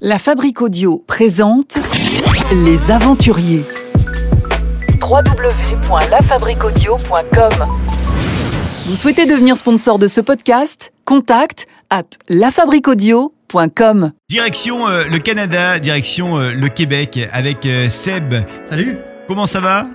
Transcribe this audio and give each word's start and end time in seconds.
La 0.00 0.18
Fabrique 0.20 0.62
Audio 0.62 1.02
présente 1.08 1.76
Les 2.64 2.90
Aventuriers. 2.92 3.64
www.lafabriquaudio.com 5.00 7.66
Vous 8.86 8.94
souhaitez 8.94 9.26
devenir 9.26 9.56
sponsor 9.56 9.98
de 9.98 10.06
ce 10.06 10.20
podcast? 10.20 10.92
Contact 11.04 11.66
à 11.90 12.02
lafabriquaudio.com. 12.28 14.12
Direction 14.28 14.88
euh, 14.88 15.02
le 15.04 15.18
Canada, 15.18 15.80
direction 15.80 16.38
euh, 16.38 16.52
le 16.52 16.68
Québec 16.68 17.18
avec 17.32 17.66
euh, 17.66 17.88
Seb. 17.88 18.34
Salut 18.66 18.98
Comment 19.26 19.46
ça 19.46 19.58
va? 19.60 19.88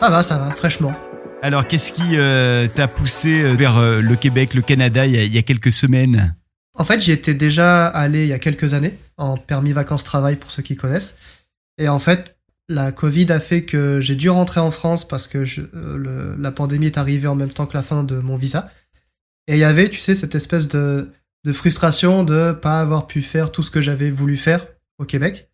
Ça 0.00 0.08
va, 0.08 0.22
ça 0.22 0.38
va, 0.38 0.50
fraîchement. 0.52 0.94
Alors, 1.42 1.66
qu'est-ce 1.66 1.92
qui 1.92 2.16
euh, 2.16 2.68
t'a 2.68 2.88
poussé 2.88 3.42
vers 3.54 3.76
euh, 3.76 4.00
le 4.00 4.16
Québec, 4.16 4.54
le 4.54 4.62
Canada 4.62 5.04
il 5.04 5.14
y 5.14 5.18
a, 5.18 5.24
il 5.24 5.34
y 5.34 5.38
a 5.38 5.42
quelques 5.42 5.72
semaines? 5.72 6.34
En 6.78 6.84
fait, 6.84 7.00
j'y 7.00 7.12
étais 7.12 7.34
déjà 7.34 7.86
allé 7.86 8.22
il 8.22 8.28
y 8.28 8.32
a 8.32 8.38
quelques 8.38 8.72
années, 8.74 8.94
en 9.16 9.36
permis 9.36 9.72
vacances-travail 9.72 10.36
pour 10.36 10.50
ceux 10.50 10.62
qui 10.62 10.76
connaissent. 10.76 11.16
Et 11.78 11.88
en 11.88 11.98
fait, 11.98 12.36
la 12.68 12.92
Covid 12.92 13.30
a 13.30 13.40
fait 13.40 13.64
que 13.64 14.00
j'ai 14.00 14.16
dû 14.16 14.28
rentrer 14.28 14.60
en 14.60 14.70
France 14.70 15.06
parce 15.06 15.28
que 15.28 15.44
euh, 15.58 16.34
la 16.38 16.52
pandémie 16.52 16.86
est 16.86 16.98
arrivée 16.98 17.28
en 17.28 17.34
même 17.34 17.52
temps 17.52 17.66
que 17.66 17.76
la 17.76 17.82
fin 17.82 18.02
de 18.02 18.18
mon 18.18 18.36
visa. 18.36 18.70
Et 19.46 19.54
il 19.54 19.58
y 19.58 19.64
avait, 19.64 19.88
tu 19.88 20.00
sais, 20.00 20.14
cette 20.14 20.34
espèce 20.34 20.68
de, 20.68 21.12
de 21.44 21.52
frustration 21.52 22.24
de 22.24 22.52
pas 22.52 22.80
avoir 22.80 23.06
pu 23.06 23.22
faire 23.22 23.52
tout 23.52 23.62
ce 23.62 23.70
que 23.70 23.80
j'avais 23.80 24.10
voulu 24.10 24.36
faire 24.36 24.66
au 24.98 25.04
Québec. 25.04 25.50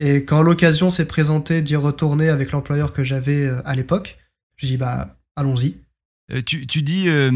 Et 0.00 0.24
quand 0.24 0.42
l'occasion 0.42 0.90
s'est 0.90 1.06
présentée 1.06 1.62
d'y 1.62 1.76
retourner 1.76 2.28
avec 2.28 2.52
l'employeur 2.52 2.92
que 2.92 3.02
j'avais 3.02 3.46
euh, 3.46 3.60
à 3.64 3.74
l'époque, 3.74 4.18
je 4.56 4.66
dis 4.66 4.76
bah 4.76 5.16
allons-y. 5.34 5.78
Euh, 6.30 6.42
tu, 6.42 6.82
dis, 6.82 7.08
euh, 7.08 7.30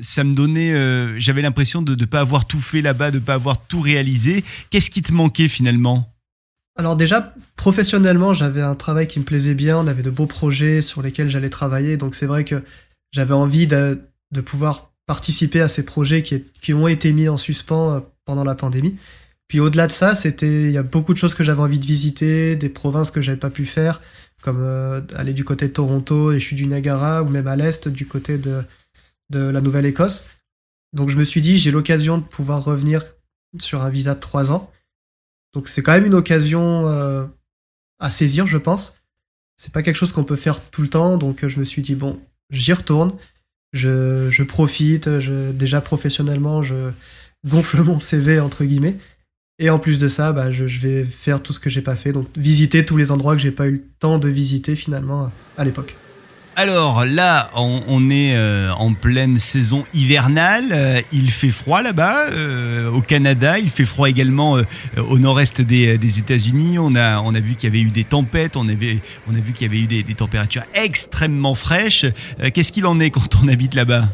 ça 0.00 0.24
me 0.24 0.34
donnait, 0.34 0.72
euh, 0.72 1.18
j'avais 1.18 1.42
l'impression 1.42 1.80
de 1.80 1.94
ne 1.94 2.04
pas 2.06 2.20
avoir 2.20 2.44
tout 2.44 2.58
fait 2.58 2.80
là-bas, 2.80 3.12
de 3.12 3.18
ne 3.18 3.24
pas 3.24 3.34
avoir 3.34 3.64
tout 3.66 3.80
réalisé. 3.80 4.44
Qu'est-ce 4.70 4.90
qui 4.90 5.02
te 5.02 5.12
manquait 5.12 5.48
finalement? 5.48 6.12
Alors 6.76 6.96
déjà, 6.96 7.34
professionnellement, 7.56 8.34
j'avais 8.34 8.62
un 8.62 8.74
travail 8.74 9.06
qui 9.06 9.20
me 9.20 9.24
plaisait 9.24 9.54
bien, 9.54 9.78
on 9.78 9.86
avait 9.86 10.02
de 10.02 10.10
beaux 10.10 10.26
projets 10.26 10.82
sur 10.82 11.02
lesquels 11.02 11.28
j'allais 11.28 11.50
travailler, 11.50 11.96
donc 11.96 12.14
c'est 12.14 12.26
vrai 12.26 12.44
que 12.44 12.62
j'avais 13.12 13.34
envie 13.34 13.66
de, 13.66 14.00
pouvoir 14.44 14.90
participer 15.06 15.60
à 15.60 15.68
ces 15.68 15.84
projets 15.84 16.22
qui, 16.22 16.44
qui 16.60 16.72
ont 16.72 16.88
été 16.88 17.12
mis 17.12 17.28
en 17.28 17.36
suspens 17.36 18.04
pendant 18.24 18.44
la 18.44 18.54
pandémie. 18.54 18.96
Puis 19.46 19.60
au-delà 19.60 19.88
de 19.88 19.92
ça, 19.92 20.14
c'était 20.14 20.64
il 20.64 20.70
y 20.70 20.78
a 20.78 20.82
beaucoup 20.82 21.12
de 21.12 21.18
choses 21.18 21.34
que 21.34 21.42
j'avais 21.42 21.60
envie 21.60 21.80
de 21.80 21.86
visiter, 21.86 22.56
des 22.56 22.68
provinces 22.68 23.10
que 23.10 23.20
j'avais 23.20 23.36
pas 23.36 23.50
pu 23.50 23.66
faire, 23.66 24.00
comme 24.42 24.60
euh, 24.60 25.00
aller 25.14 25.32
du 25.32 25.44
côté 25.44 25.68
de 25.68 25.72
Toronto, 25.72 26.32
les 26.32 26.40
chutes 26.40 26.58
du 26.58 26.66
Niagara, 26.66 27.22
ou 27.22 27.28
même 27.28 27.46
à 27.46 27.56
l'est, 27.56 27.88
du 27.88 28.06
côté 28.06 28.38
de, 28.38 28.62
de 29.30 29.40
la 29.40 29.60
Nouvelle-Écosse. 29.60 30.24
Donc 30.92 31.08
je 31.08 31.16
me 31.16 31.24
suis 31.24 31.40
dit, 31.40 31.58
j'ai 31.58 31.70
l'occasion 31.70 32.18
de 32.18 32.24
pouvoir 32.24 32.64
revenir 32.64 33.04
sur 33.58 33.82
un 33.82 33.90
visa 33.90 34.14
de 34.14 34.20
3 34.20 34.52
ans. 34.52 34.70
Donc 35.52 35.68
c'est 35.68 35.82
quand 35.82 35.92
même 35.92 36.06
une 36.06 36.14
occasion 36.14 36.88
euh, 36.88 37.26
à 37.98 38.10
saisir, 38.10 38.46
je 38.46 38.58
pense. 38.58 38.96
C'est 39.56 39.72
pas 39.72 39.82
quelque 39.82 39.96
chose 39.96 40.12
qu'on 40.12 40.24
peut 40.24 40.36
faire 40.36 40.62
tout 40.70 40.82
le 40.82 40.88
temps, 40.88 41.18
donc 41.18 41.46
je 41.46 41.58
me 41.58 41.64
suis 41.64 41.82
dit 41.82 41.94
bon, 41.94 42.18
j'y 42.50 42.72
retourne, 42.72 43.12
je, 43.72 44.30
je 44.30 44.42
profite, 44.42 45.08
déjà 45.08 45.80
professionnellement, 45.80 46.62
je 46.62 46.90
gonfle 47.46 47.82
mon 47.82 48.00
CV 48.00 48.40
entre 48.40 48.64
guillemets, 48.64 48.96
et 49.60 49.70
en 49.70 49.78
plus 49.78 49.98
de 49.98 50.08
ça, 50.08 50.32
bah, 50.32 50.50
je, 50.50 50.66
je 50.66 50.80
vais 50.80 51.04
faire 51.04 51.40
tout 51.40 51.52
ce 51.52 51.60
que 51.60 51.70
j'ai 51.70 51.82
pas 51.82 51.94
fait, 51.94 52.12
donc 52.12 52.26
visiter 52.36 52.84
tous 52.84 52.96
les 52.96 53.12
endroits 53.12 53.36
que 53.36 53.42
j'ai 53.42 53.52
pas 53.52 53.66
eu 53.68 53.72
le 53.72 53.82
temps 54.00 54.18
de 54.18 54.28
visiter 54.28 54.74
finalement 54.74 55.30
à 55.56 55.64
l'époque. 55.64 55.94
Alors 56.56 57.06
là, 57.06 57.50
on, 57.54 57.80
on 57.86 58.10
est 58.10 58.34
euh, 58.34 58.72
en 58.72 58.92
pleine 58.92 59.38
saison 59.38 59.84
hivernale. 59.94 60.64
Euh, 60.72 61.00
il 61.12 61.30
fait 61.30 61.50
froid 61.50 61.80
là-bas, 61.80 62.30
euh, 62.30 62.90
au 62.90 63.00
Canada. 63.00 63.58
Il 63.58 63.70
fait 63.70 63.84
froid 63.84 64.10
également 64.10 64.58
au 64.96 65.18
nord-est 65.18 65.60
des, 65.62 65.96
des 65.96 66.18
États-Unis. 66.18 66.78
On 66.78 66.96
a, 66.96 67.20
on 67.22 67.34
a 67.34 67.40
vu 67.40 67.54
qu'il 67.54 67.68
y 67.68 67.72
avait 67.72 67.80
eu 67.86 67.90
des 67.90 68.04
tempêtes. 68.04 68.56
On, 68.56 68.68
avait, 68.68 68.98
on 69.28 69.34
a 69.34 69.38
vu 69.38 69.52
qu'il 69.52 69.68
y 69.68 69.70
avait 69.70 69.82
eu 69.84 69.86
des, 69.86 70.02
des 70.02 70.14
températures 70.14 70.64
extrêmement 70.74 71.54
fraîches. 71.54 72.04
Qu'est-ce 72.52 72.72
qu'il 72.72 72.84
en 72.84 72.98
est 72.98 73.10
quand 73.10 73.42
on 73.42 73.48
habite 73.48 73.74
là-bas? 73.74 74.08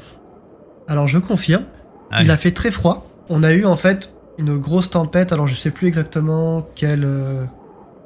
Alors 0.88 1.08
je 1.08 1.18
confirme, 1.18 1.64
Ah 2.12 2.22
il 2.22 2.30
a 2.30 2.36
fait 2.36 2.52
très 2.52 2.70
froid. 2.70 3.10
On 3.28 3.42
a 3.42 3.54
eu 3.54 3.64
en 3.64 3.76
fait 3.76 4.12
une 4.38 4.56
grosse 4.58 4.90
tempête. 4.90 5.32
Alors 5.32 5.46
je 5.46 5.54
sais 5.54 5.70
plus 5.70 5.88
exactement 5.88 6.66
quel, 6.74 7.04
euh, 7.04 7.44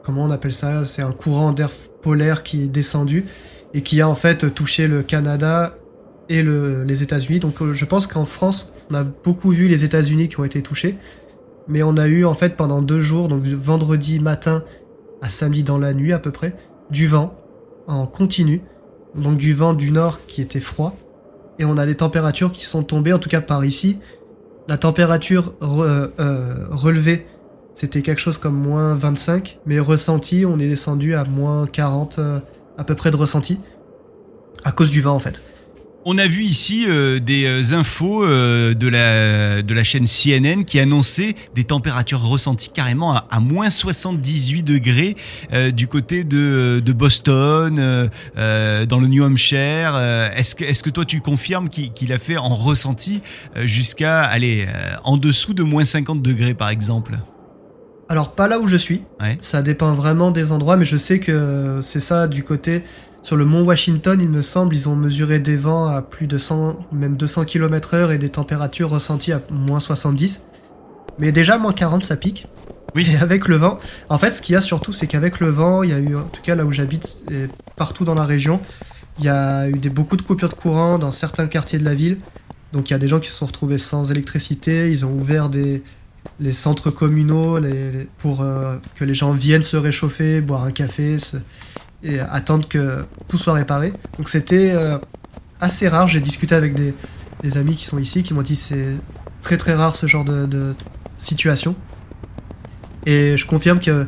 comment 0.03 0.25
on 0.25 0.31
appelle 0.31 0.53
ça. 0.53 0.85
C'est 0.85 1.03
un 1.03 1.13
courant 1.13 1.53
d'air 1.53 1.71
polaire 2.03 2.43
qui 2.43 2.65
est 2.65 2.69
descendu 2.69 3.27
et 3.75 3.83
qui 3.83 4.01
a 4.01 4.09
en 4.09 4.15
fait 4.15 4.55
touché 4.55 4.87
le 4.87 5.03
Canada 5.03 5.75
et 6.29 6.43
le- 6.43 6.85
les 6.85 7.03
États-Unis. 7.03 7.41
Donc 7.41 7.61
euh, 7.63 7.73
je 7.73 7.85
pense 7.85 8.07
qu'en 8.07 8.25
France, 8.25 8.73
on 8.91 8.95
a 8.95 9.05
beaucoup 9.05 9.51
vu 9.51 9.69
les 9.69 9.85
États-Unis 9.85 10.29
qui 10.29 10.41
ont 10.41 10.45
été 10.45 10.63
touchés, 10.63 10.97
mais 11.69 11.83
on 11.83 11.97
a 11.97 12.09
eu 12.09 12.25
en 12.25 12.35
fait 12.35 12.57
pendant 12.57 12.83
deux 12.83 13.01
jours, 13.01 13.29
donc 13.29 13.45
vendredi 13.45 14.19
matin 14.19 14.65
à 15.23 15.29
samedi 15.29 15.62
dans 15.62 15.79
la 15.79 15.93
nuit 15.95 16.12
à 16.12 16.19
peu 16.19 16.31
près, 16.31 16.57
du 16.91 17.07
vent 17.07 17.35
en 17.87 18.07
continu. 18.07 18.62
Donc 19.15 19.39
du 19.39 19.55
vent 19.55 19.75
du 19.75 19.91
nord 19.91 20.21
qui 20.27 20.41
était 20.41 20.61
froid 20.61 20.97
et 21.59 21.65
on 21.65 21.77
a 21.77 21.85
des 21.85 21.97
températures 21.97 22.53
qui 22.53 22.65
sont 22.65 22.85
tombées, 22.85 23.12
en 23.12 23.19
tout 23.19 23.29
cas 23.29 23.41
par 23.41 23.65
ici. 23.65 23.99
La 24.69 24.78
température 24.78 25.54
re- 25.60 26.10
euh, 26.21 26.66
relevée, 26.71 27.26
c'était 27.75 28.03
quelque 28.03 28.21
chose 28.21 28.38
comme 28.38 28.54
moins 28.56 28.94
25, 28.94 29.59
mais 29.66 29.78
ressenti, 29.78 30.44
on 30.47 30.59
est 30.59 30.69
descendu 30.69 31.15
à 31.15 31.25
moins 31.25 31.66
40 31.66 32.19
euh, 32.19 32.41
à 32.78 32.84
peu 32.84 32.94
près 32.94 33.10
de 33.10 33.16
ressenti, 33.16 33.60
à 34.65 34.72
cause 34.72 34.91
du 34.91 35.00
vent 35.00 35.15
en 35.15 35.19
fait. 35.19 35.43
On 36.06 36.16
a 36.16 36.27
vu 36.27 36.44
ici 36.44 36.87
euh, 36.88 37.19
des 37.19 37.44
euh, 37.44 37.77
infos 37.77 38.25
euh, 38.25 38.72
de, 38.72 38.88
la, 38.88 39.61
de 39.61 39.75
la 39.75 39.84
chaîne 39.84 40.06
CNN 40.06 40.65
qui 40.65 40.81
annonçaient 40.81 41.34
des 41.55 41.65
températures 41.65 42.22
ressenties 42.22 42.71
carrément 42.71 43.12
à, 43.15 43.27
à 43.31 43.38
moins 43.38 43.69
78 43.69 44.62
degrés 44.62 45.15
euh, 45.53 45.71
du 45.71 45.88
côté 45.88 46.25
de, 46.25 46.81
de 46.83 46.93
Boston, 46.94 47.75
dans 47.77 48.99
le 48.99 49.06
New 49.09 49.22
Hampshire. 49.22 49.94
Est-ce 50.34 50.55
que, 50.55 50.65
est 50.65 50.83
que 50.83 50.88
toi 50.88 51.05
tu 51.05 51.21
confirmes 51.21 51.69
qu'il 51.69 52.12
a 52.15 52.19
fait 52.19 52.38
en 52.38 52.55
ressenti 52.55 53.21
jusqu'à 53.65 54.22
aller 54.22 54.67
euh, 54.69 54.94
en 55.05 55.19
dessous 55.19 55.53
de 55.53 55.62
moins 55.62 55.84
50 55.84 56.22
degrés 56.22 56.55
par 56.55 56.71
exemple? 56.71 57.19
Alors 58.09 58.34
pas 58.34 58.49
là 58.49 58.59
où 58.59 58.67
je 58.67 58.77
suis, 58.77 59.03
Ouais. 59.21 59.38
ça 59.43 59.61
dépend 59.62 59.93
vraiment 59.93 60.31
des 60.31 60.50
endroits, 60.50 60.77
mais 60.78 60.84
je 60.87 60.97
sais 60.97 61.21
que 61.21 61.78
c'est 61.82 62.00
ça 62.00 62.27
du 62.27 62.43
côté 62.43 62.82
sur 63.22 63.36
le 63.36 63.44
mont 63.44 63.62
Washington, 63.62 64.19
il 64.20 64.28
me 64.31 64.42
semble, 64.42 64.75
ils 64.75 64.88
ont 64.88 64.97
mesuré 64.97 65.38
des 65.41 65.56
vents 65.56 65.86
à 65.86 66.00
plus 66.03 66.26
de 66.26 66.38
100, 66.38 66.78
même 66.92 67.16
200 67.16 67.44
km 67.44 67.94
heure 67.94 68.12
et 68.12 68.19
des 68.19 68.31
températures 68.31 68.88
ressenties 68.91 69.32
à 69.32 69.41
moins 69.50 69.81
70. 69.81 70.42
Mais 71.19 71.31
déjà, 71.32 71.58
moins 71.58 71.72
40, 71.75 72.03
ça 72.04 72.16
pique. 72.16 72.47
Oui. 72.94 73.06
Et 73.12 73.16
avec 73.16 73.47
le 73.47 73.56
vent, 73.56 73.78
en 74.08 74.19
fait, 74.19 74.32
ce 74.32 74.41
qu'il 74.42 74.54
y 74.54 74.56
a 74.56 74.60
surtout, 74.60 74.92
c'est 74.92 75.06
qu'avec 75.06 75.38
le 75.41 75.48
vent, 75.50 75.82
il 75.82 75.91
y 75.91 75.92
a 75.92 75.98
eu, 75.98 76.16
en 76.16 76.22
tout 76.25 76.41
cas 76.42 76.54
là 76.54 76.64
où 76.64 76.72
j'habite, 76.72 77.22
et 77.31 77.47
partout 77.76 78.04
dans 78.04 78.14
la 78.14 78.25
région, 78.25 78.58
il 79.19 79.26
y 79.26 79.28
a 79.28 79.69
eu 79.69 79.75
des, 79.78 79.91
beaucoup 79.91 80.16
de 80.16 80.22
coupures 80.22 80.48
de 80.48 80.54
courant 80.54 80.98
dans 80.98 81.12
certains 81.12 81.47
quartiers 81.47 81.78
de 81.78 81.84
la 81.84 81.94
ville. 81.94 82.19
Donc 82.72 82.88
il 82.91 82.94
y 82.94 82.97
a 82.97 82.98
des 82.98 83.06
gens 83.08 83.20
qui 83.20 83.28
se 83.28 83.34
sont 83.34 83.47
retrouvés 83.47 83.78
sans 83.78 84.10
électricité, 84.10 84.91
ils 84.91 85.04
ont 85.04 85.12
ouvert 85.12 85.50
des, 85.50 85.82
les 86.41 86.52
centres 86.52 86.91
communaux 86.91 87.58
les, 87.58 87.92
les- 87.92 88.08
pour 88.19 88.41
euh, 88.42 88.76
que 88.94 89.04
les 89.04 89.14
gens 89.14 89.32
viennent 89.32 89.62
se 89.62 89.76
réchauffer, 89.76 90.41
boire 90.41 90.64
un 90.64 90.72
café 90.72 91.19
se- 91.19 91.37
et 92.03 92.21
attendre 92.21 92.69
que 92.69 93.05
tout 93.28 93.38
soit 93.38 93.55
réparé. 93.55 93.93
Donc 94.19 94.28
c'était 94.28 94.71
euh, 94.72 94.99
assez 95.61 95.88
rare. 95.88 96.09
J'ai 96.09 96.21
discuté 96.21 96.55
avec 96.55 96.75
des, 96.75 96.94
des 97.43 97.56
amis 97.56 97.77
qui 97.77 97.84
sont 97.84 97.99
ici 97.99 98.22
qui 98.22 98.34
m'ont 98.34 98.43
dit 98.43 98.56
c'est 98.56 98.97
très 99.43 99.56
très 99.56 99.75
rare 99.75 99.97
ce 99.97 100.06
genre 100.06 100.25
de, 100.25 100.47
de 100.47 100.75
situation. 101.19 101.75
Et 103.06 103.37
je 103.37 103.47
confirme 103.47 103.81
que 103.81 104.06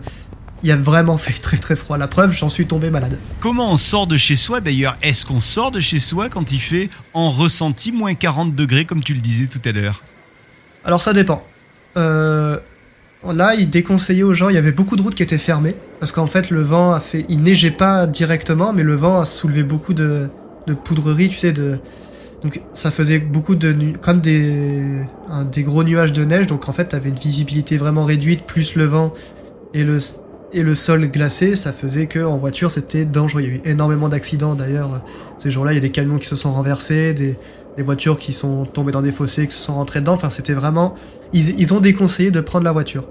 il 0.63 0.69
y 0.69 0.73
a 0.73 0.77
vraiment 0.77 1.17
fait 1.17 1.33
très 1.33 1.57
très 1.57 1.75
froid. 1.75 1.99
La 1.99 2.07
preuve, 2.07 2.33
j'en 2.33 2.49
suis 2.49 2.67
tombé 2.67 2.89
malade. 2.91 3.19
Comment 3.41 3.73
on 3.73 3.77
sort 3.77 4.07
de 4.07 4.17
chez 4.17 4.37
soi 4.37 4.61
d'ailleurs? 4.61 4.97
Est-ce 5.03 5.27
qu'on 5.27 5.41
sort 5.41 5.73
de 5.73 5.81
chez 5.81 5.99
soi 5.99 6.29
quand 6.29 6.53
il 6.53 6.61
fait 6.61 6.89
en 7.15 7.31
ressenti 7.31 7.91
moins 7.91 8.15
40 8.15 8.55
degrés 8.55 8.85
comme 8.85 9.03
tu 9.03 9.15
le 9.15 9.21
disais 9.21 9.47
tout 9.47 9.61
à 9.65 9.73
l'heure? 9.73 10.03
Alors 10.85 11.03
ça 11.03 11.13
dépend. 11.13 11.45
Euh, 11.97 12.59
là, 13.31 13.55
il 13.55 13.71
déconseillait 13.71 14.25
aux 14.25 14.35
gens, 14.35 14.49
il 14.49 14.55
y 14.55 14.59
avait 14.59 14.73
beaucoup 14.73 14.97
de 14.97 15.03
routes 15.03 15.15
qui 15.15 15.23
étaient 15.23 15.39
fermées, 15.39 15.75
parce 16.01 16.11
qu'en 16.11 16.27
fait 16.27 16.51
le 16.51 16.63
vent 16.63 16.93
a 16.93 17.01
fait... 17.01 17.25
Il 17.29 17.43
neigeait 17.43 17.71
pas 17.71 18.07
directement, 18.07 18.73
mais 18.73 18.83
le 18.83 18.95
vent 18.95 19.21
a 19.21 19.27
soulevé 19.27 19.63
beaucoup 19.63 19.95
de, 19.95 20.29
de 20.67 20.75
poudrerie, 20.75 21.29
tu 21.29 21.37
sais, 21.37 21.53
de... 21.53 21.79
Donc 22.43 22.61
ça 22.73 22.91
faisait 22.91 23.21
beaucoup 23.21 23.55
de... 23.55 23.73
nu- 23.73 23.93
comme 23.93 24.21
des, 24.21 25.07
gros 25.59 25.85
nuages 25.85 26.13
de 26.13 26.25
neige, 26.25 26.49
donc 26.49 26.69
en 26.69 26.73
fait 26.73 26.87
t'avais 26.87 27.11
une 27.11 27.15
visibilité 27.15 27.77
vraiment 27.77 28.05
réduite, 28.05 28.43
plus 28.45 28.75
le 28.75 28.87
vent 28.87 29.15
et 29.75 29.85
le, 29.85 29.99
et 30.53 30.65
le 30.65 30.75
sol 30.75 31.07
glacé, 31.07 31.55
ça 31.55 31.73
faisait 31.73 32.09
que 32.09 32.19
en 32.19 32.37
voiture 32.37 32.73
c'était 32.73 33.05
dangereux. 33.05 33.43
Il 33.43 33.49
y 33.49 33.51
a 33.53 33.55
eu 33.55 33.61
énormément 33.65 34.09
d'accidents 34.09 34.57
d'ailleurs. 34.57 35.03
Ces 35.39 35.53
jours-là, 35.53 35.73
il 35.73 35.77
y 35.77 35.79
a 35.79 35.81
des 35.81 35.91
camions 35.91 36.19
qui 36.19 36.27
se 36.27 36.35
sont 36.35 36.53
renversés, 36.53 37.15
des, 37.15 37.39
des 37.77 37.83
voitures 37.83 38.19
qui 38.19 38.33
sont 38.33 38.65
tombées 38.65 38.93
dans 38.93 39.03
des 39.03 39.13
fossés, 39.13 39.47
qui 39.47 39.55
se 39.55 39.61
sont 39.61 39.75
rentrées 39.75 40.01
dedans. 40.01 40.13
Enfin, 40.13 40.31
c'était 40.31 40.55
vraiment. 40.55 40.95
Ils, 41.33 41.59
ils 41.61 41.73
ont 41.75 41.81
déconseillé 41.81 42.31
de 42.31 42.41
prendre 42.41 42.65
la 42.65 42.73
voiture. 42.73 43.05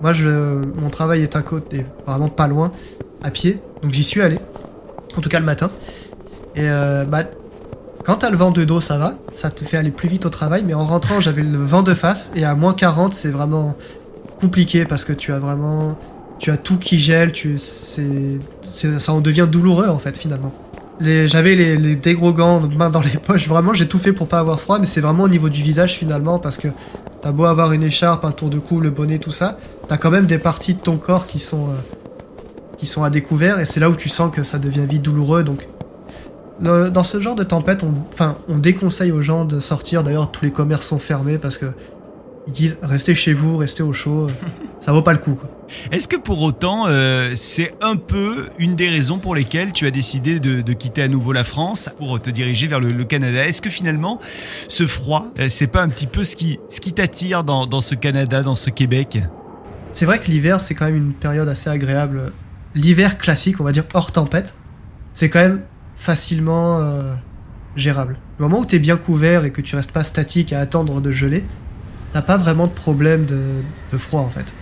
Moi, 0.00 0.12
je, 0.12 0.60
mon 0.80 0.90
travail 0.90 1.22
est 1.22 1.34
à 1.34 1.42
côté, 1.42 1.84
vraiment 2.06 2.28
pas 2.28 2.46
loin, 2.46 2.70
à 3.22 3.30
pied. 3.30 3.60
Donc 3.82 3.92
j'y 3.92 4.04
suis 4.04 4.20
allé. 4.20 4.38
En 5.16 5.20
tout 5.20 5.28
cas 5.28 5.40
le 5.40 5.46
matin. 5.46 5.70
Et 6.54 6.68
euh, 6.70 7.04
bah, 7.04 7.24
quand 8.04 8.16
t'as 8.16 8.30
le 8.30 8.36
vent 8.36 8.52
de 8.52 8.64
dos, 8.64 8.80
ça 8.80 8.98
va. 8.98 9.14
Ça 9.34 9.50
te 9.50 9.64
fait 9.64 9.76
aller 9.76 9.90
plus 9.90 10.08
vite 10.08 10.26
au 10.26 10.30
travail. 10.30 10.62
Mais 10.64 10.74
en 10.74 10.86
rentrant, 10.86 11.20
j'avais 11.20 11.42
le 11.42 11.58
vent 11.58 11.82
de 11.82 11.94
face. 11.94 12.30
Et 12.36 12.44
à 12.44 12.54
moins 12.54 12.74
40, 12.74 13.14
c'est 13.14 13.30
vraiment 13.30 13.76
compliqué 14.38 14.84
parce 14.84 15.04
que 15.04 15.12
tu 15.12 15.32
as 15.32 15.38
vraiment, 15.38 15.98
tu 16.38 16.50
as 16.50 16.56
tout 16.56 16.78
qui 16.78 17.00
gèle, 17.00 17.32
tu, 17.32 17.58
c'est, 17.58 18.38
ça 19.00 19.12
en 19.12 19.20
devient 19.20 19.48
douloureux 19.50 19.88
en 19.88 19.98
fait 19.98 20.16
finalement. 20.16 20.52
J'avais 21.00 21.54
les, 21.54 21.76
les, 21.76 21.94
des 21.94 22.14
gants, 22.14 22.60
main 22.60 22.90
dans 22.90 23.00
les 23.00 23.10
poches, 23.10 23.46
vraiment 23.46 23.72
j'ai 23.72 23.86
tout 23.86 23.98
fait 23.98 24.12
pour 24.12 24.26
pas 24.26 24.40
avoir 24.40 24.60
froid, 24.60 24.78
mais 24.78 24.86
c'est 24.86 25.00
vraiment 25.00 25.24
au 25.24 25.28
niveau 25.28 25.48
du 25.48 25.62
visage 25.62 25.94
finalement 25.94 26.40
parce 26.40 26.58
que 26.58 26.68
t'as 27.20 27.30
beau 27.30 27.44
avoir 27.44 27.72
une 27.72 27.84
écharpe, 27.84 28.24
un 28.24 28.32
tour 28.32 28.50
de 28.50 28.58
cou, 28.58 28.80
le 28.80 28.90
bonnet, 28.90 29.18
tout 29.18 29.30
ça, 29.30 29.58
t'as 29.86 29.96
quand 29.96 30.10
même 30.10 30.26
des 30.26 30.38
parties 30.38 30.74
de 30.74 30.80
ton 30.80 30.96
corps 30.96 31.28
qui 31.28 31.38
sont, 31.38 31.68
euh, 31.68 31.96
qui 32.78 32.86
sont 32.86 33.04
à 33.04 33.10
découvert 33.10 33.60
et 33.60 33.66
c'est 33.66 33.78
là 33.78 33.90
où 33.90 33.94
tu 33.94 34.08
sens 34.08 34.32
que 34.32 34.42
ça 34.42 34.58
devient 34.58 34.86
vite 34.86 35.02
douloureux 35.02 35.44
donc 35.44 35.68
dans 36.60 37.04
ce 37.04 37.20
genre 37.20 37.34
de 37.34 37.44
tempête, 37.44 37.84
enfin, 38.12 38.36
on 38.48 38.58
déconseille 38.58 39.12
aux 39.12 39.22
gens 39.22 39.44
de 39.44 39.60
sortir. 39.60 40.02
D'ailleurs, 40.02 40.30
tous 40.30 40.44
les 40.44 40.50
commerces 40.50 40.86
sont 40.86 40.98
fermés 40.98 41.38
parce 41.38 41.56
que 41.56 41.66
ils 42.48 42.52
disent 42.52 42.78
restez 42.82 43.14
chez 43.14 43.34
vous, 43.34 43.58
restez 43.58 43.82
au 43.82 43.92
chaud. 43.92 44.30
ça 44.80 44.92
vaut 44.92 45.02
pas 45.02 45.12
le 45.12 45.18
coup. 45.18 45.34
Quoi. 45.34 45.50
Est-ce 45.92 46.08
que 46.08 46.16
pour 46.16 46.40
autant, 46.40 46.86
euh, 46.86 47.32
c'est 47.36 47.74
un 47.82 47.96
peu 47.96 48.48
une 48.58 48.74
des 48.74 48.88
raisons 48.88 49.18
pour 49.18 49.34
lesquelles 49.34 49.72
tu 49.72 49.86
as 49.86 49.90
décidé 49.90 50.40
de, 50.40 50.62
de 50.62 50.72
quitter 50.72 51.02
à 51.02 51.08
nouveau 51.08 51.32
la 51.32 51.44
France 51.44 51.90
pour 51.98 52.20
te 52.20 52.30
diriger 52.30 52.66
vers 52.66 52.80
le, 52.80 52.90
le 52.90 53.04
Canada? 53.04 53.46
Est-ce 53.46 53.60
que 53.60 53.68
finalement, 53.68 54.18
ce 54.66 54.86
froid, 54.86 55.26
euh, 55.38 55.48
c'est 55.50 55.66
pas 55.66 55.82
un 55.82 55.90
petit 55.90 56.06
peu 56.06 56.24
ce 56.24 56.36
qui, 56.36 56.58
ce 56.70 56.80
qui 56.80 56.94
t'attire 56.94 57.44
dans, 57.44 57.66
dans 57.66 57.82
ce 57.82 57.94
Canada, 57.94 58.42
dans 58.42 58.56
ce 58.56 58.70
Québec? 58.70 59.18
C'est 59.92 60.06
vrai 60.06 60.18
que 60.18 60.30
l'hiver, 60.30 60.60
c'est 60.60 60.74
quand 60.74 60.86
même 60.86 60.96
une 60.96 61.12
période 61.12 61.48
assez 61.48 61.68
agréable. 61.68 62.32
L'hiver 62.74 63.18
classique, 63.18 63.60
on 63.60 63.64
va 63.64 63.72
dire 63.72 63.84
hors 63.92 64.10
tempête, 64.10 64.54
c'est 65.12 65.28
quand 65.28 65.40
même 65.40 65.62
facilement 65.94 66.78
euh, 66.80 67.14
gérable. 67.76 68.18
Le 68.38 68.44
moment 68.44 68.60
où 68.60 68.64
t'es 68.64 68.78
bien 68.78 68.96
couvert 68.96 69.44
et 69.44 69.50
que 69.50 69.60
tu 69.60 69.76
restes 69.76 69.92
pas 69.92 70.04
statique 70.04 70.52
à 70.54 70.60
attendre 70.60 71.00
de 71.02 71.12
geler, 71.12 71.44
t'as 72.12 72.22
pas 72.22 72.36
vraiment 72.36 72.66
de 72.66 72.72
problème 72.72 73.24
de, 73.26 73.62
de 73.92 73.98
froid 73.98 74.20
en 74.22 74.30
fait. 74.30 74.54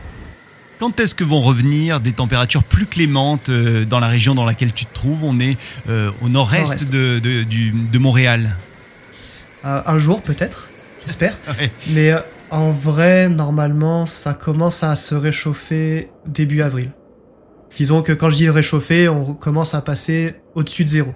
Quand 0.79 1.01
est-ce 1.01 1.15
que 1.15 1.25
vont 1.25 1.41
revenir 1.41 2.01
des 2.01 2.13
températures 2.13 2.63
plus 2.63 2.85
clémentes 2.87 3.49
euh, 3.49 3.85
dans 3.87 3.99
la 3.99 4.09
région 4.09 4.35
dans 4.35 4.45
laquelle 4.45 4.75
tu 4.75 4.85
te 4.85 4.93
trouves? 4.93 5.25
On 5.25 5.41
est 5.41 5.57
euh, 5.89 6.11
au 6.21 6.29
nord-est 6.29 6.91
de, 6.91 7.19
de, 7.19 7.45
du- 7.45 7.71
de 7.73 7.99
Montréal. 7.99 8.57
Euh, 9.65 9.81
un 9.87 9.99
jour 9.99 10.21
peut-être, 10.23 10.69
j'espère. 11.07 11.35
Ouais. 11.59 11.71
Mais 11.89 12.13
euh, 12.13 12.21
en 12.51 12.71
vrai, 12.73 13.29
normalement, 13.31 14.07
ça 14.07 14.35
commence 14.35 14.83
à 14.83 14.97
se 14.97 15.15
réchauffer 15.15 16.11
début 16.27 16.61
avril. 16.61 16.91
Disons 17.75 18.03
que 18.03 18.13
quand 18.13 18.29
je 18.31 18.37
dis 18.37 18.51
réchauffer, 18.51 19.09
on 19.09 19.33
commence 19.35 19.73
à 19.75 19.81
passer 19.81 20.35
au-dessus 20.55 20.85
de 20.85 20.91
zéro. 20.91 21.15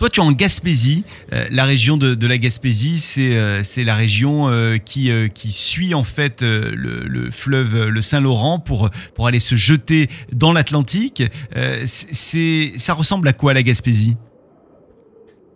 Toi, 0.00 0.08
tu 0.08 0.20
es 0.20 0.22
en 0.22 0.32
Gaspésie. 0.32 1.04
Euh, 1.34 1.44
la 1.50 1.66
région 1.66 1.98
de, 1.98 2.26
la 2.26 2.38
Gaspésie, 2.38 2.98
c'est 2.98 3.36
euh, 3.36 3.62
la 3.84 3.94
région 3.94 4.48
euh, 4.48 4.78
qui, 4.78 5.12
qui 5.34 5.52
suit 5.52 5.92
en 5.92 6.04
fait 6.04 6.40
le, 6.40 7.06
le 7.06 7.30
fleuve, 7.30 7.84
le 7.88 8.00
Saint-Laurent, 8.00 8.60
pour, 8.60 8.88
pour 9.14 9.26
aller 9.26 9.40
se 9.40 9.56
jeter 9.56 10.08
dans 10.32 10.54
l'Atlantique. 10.54 11.22
C'est- 11.84 12.72
ça 12.78 12.94
ressemble 12.94 13.28
à 13.28 13.34
quoi 13.34 13.52
la 13.52 13.62
Gaspésie? 13.62 14.16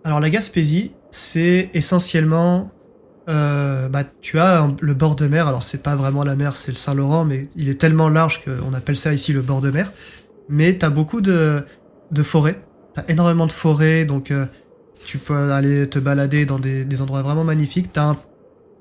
Alors 0.04 0.20
la 0.20 0.28
Gaspésie, 0.28 0.92
c'est 1.10 1.70
essentiellement, 1.72 2.70
bah, 3.26 4.04
tu 4.20 4.38
as 4.38 4.68
le 4.82 4.92
bord 4.92 5.16
de 5.16 5.26
mer. 5.26 5.48
Alors 5.48 5.62
c'est 5.62 5.82
pas 5.82 5.96
vraiment 5.96 6.22
la 6.22 6.36
mer, 6.36 6.56
c'est 6.56 6.70
le 6.72 6.76
Saint-Laurent, 6.76 7.24
mais 7.24 7.48
il 7.56 7.70
est 7.70 7.80
tellement 7.80 8.10
large 8.10 8.42
qu'on 8.44 8.74
appelle 8.74 8.98
ça 8.98 9.14
ici 9.14 9.32
le 9.32 9.40
bord 9.40 9.62
de 9.62 9.70
mer. 9.70 9.90
Mais 10.50 10.74
t'as 10.74 10.90
beaucoup 10.90 11.22
de, 11.22 11.64
de 12.10 12.22
forêts. 12.22 12.60
T'as 12.94 13.04
énormément 13.08 13.46
de 13.46 13.52
forêts, 13.52 14.04
donc 14.04 14.30
euh, 14.30 14.46
tu 15.04 15.18
peux 15.18 15.52
aller 15.52 15.88
te 15.88 15.98
balader 15.98 16.46
dans 16.46 16.58
des, 16.58 17.02
endroits 17.02 17.22
vraiment 17.22 17.44
magnifiques. 17.44 17.92
T'as 17.92 18.10
un 18.10 18.16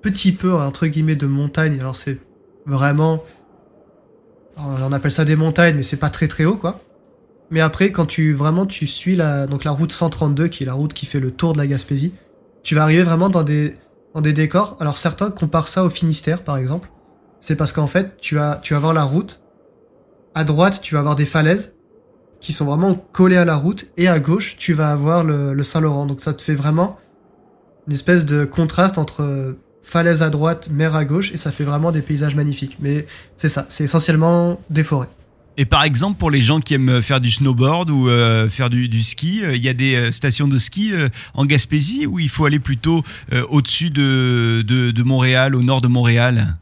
petit 0.01 0.31
peu 0.31 0.53
entre 0.53 0.87
guillemets 0.87 1.15
de 1.15 1.25
montagne. 1.25 1.79
Alors 1.79 1.95
c'est 1.95 2.19
vraiment, 2.65 3.23
on 4.57 4.91
appelle 4.91 5.11
ça 5.11 5.25
des 5.25 5.35
montagnes, 5.35 5.75
mais 5.75 5.83
c'est 5.83 5.97
pas 5.97 6.09
très 6.09 6.27
très 6.27 6.45
haut 6.45 6.57
quoi. 6.57 6.79
Mais 7.49 7.59
après, 7.59 7.91
quand 7.91 8.05
tu 8.05 8.33
vraiment 8.33 8.65
tu 8.65 8.87
suis 8.87 9.15
la 9.15 9.47
donc 9.47 9.63
la 9.63 9.71
route 9.71 9.91
132, 9.91 10.47
qui 10.47 10.63
est 10.63 10.65
la 10.65 10.73
route 10.73 10.93
qui 10.93 11.05
fait 11.05 11.19
le 11.19 11.31
tour 11.31 11.53
de 11.53 11.57
la 11.57 11.67
Gaspésie, 11.67 12.13
tu 12.63 12.75
vas 12.75 12.83
arriver 12.83 13.03
vraiment 13.03 13.29
dans 13.29 13.43
des 13.43 13.73
dans 14.13 14.21
des 14.21 14.33
décors. 14.33 14.77
Alors 14.79 14.97
certains 14.97 15.31
comparent 15.31 15.67
ça 15.67 15.83
au 15.83 15.89
Finistère, 15.89 16.43
par 16.43 16.57
exemple. 16.57 16.89
C'est 17.39 17.55
parce 17.55 17.73
qu'en 17.73 17.87
fait, 17.87 18.17
tu 18.21 18.39
as 18.39 18.59
tu 18.61 18.73
vas 18.73 18.77
avoir 18.77 18.93
la 18.93 19.03
route. 19.03 19.41
À 20.35 20.43
droite, 20.43 20.81
tu 20.81 20.93
vas 20.93 20.99
avoir 20.99 21.15
des 21.15 21.25
falaises 21.25 21.75
qui 22.43 22.53
sont 22.53 22.65
vraiment 22.65 22.93
collées 23.13 23.37
à 23.37 23.45
la 23.45 23.55
route, 23.55 23.87
et 23.95 24.07
à 24.07 24.19
gauche, 24.19 24.57
tu 24.59 24.73
vas 24.73 24.91
avoir 24.91 25.23
le, 25.23 25.53
le 25.53 25.63
Saint-Laurent. 25.63 26.05
Donc 26.05 26.19
ça 26.21 26.33
te 26.33 26.41
fait 26.41 26.55
vraiment 26.55 26.99
une 27.87 27.93
espèce 27.93 28.25
de 28.25 28.45
contraste 28.45 28.97
entre 28.97 29.23
euh, 29.23 29.53
falaise 29.81 30.21
à 30.21 30.29
droite, 30.29 30.69
mer 30.69 30.93
à 30.95 31.05
gauche, 31.05 31.31
et 31.33 31.37
ça 31.37 31.51
fait 31.51 31.63
vraiment 31.63 31.91
des 31.91 32.01
paysages 32.01 32.35
magnifiques. 32.35 32.77
Mais 32.79 33.07
c'est 33.37 33.49
ça, 33.49 33.65
c'est 33.69 33.85
essentiellement 33.85 34.59
des 34.69 34.83
forêts. 34.83 35.09
Et 35.55 35.65
par 35.65 35.83
exemple, 35.83 36.17
pour 36.17 36.31
les 36.31 36.41
gens 36.41 36.59
qui 36.59 36.73
aiment 36.73 37.01
faire 37.01 37.21
du 37.21 37.31
snowboard 37.31 37.89
ou 37.91 38.09
euh, 38.09 38.49
faire 38.49 38.69
du, 38.69 38.89
du 38.89 39.03
ski, 39.03 39.43
euh, 39.43 39.55
il 39.55 39.63
y 39.63 39.69
a 39.69 39.73
des 39.73 39.95
euh, 39.95 40.11
stations 40.11 40.47
de 40.47 40.57
ski 40.57 40.91
euh, 40.93 41.09
en 41.35 41.45
Gaspésie 41.45 42.07
où 42.07 42.19
il 42.19 42.29
faut 42.29 42.45
aller 42.45 42.59
plutôt 42.59 43.03
euh, 43.31 43.45
au-dessus 43.49 43.89
de, 43.89 44.63
de, 44.67 44.91
de 44.91 45.03
Montréal, 45.03 45.55
au 45.55 45.61
nord 45.61 45.81
de 45.81 45.87
Montréal? 45.87 46.57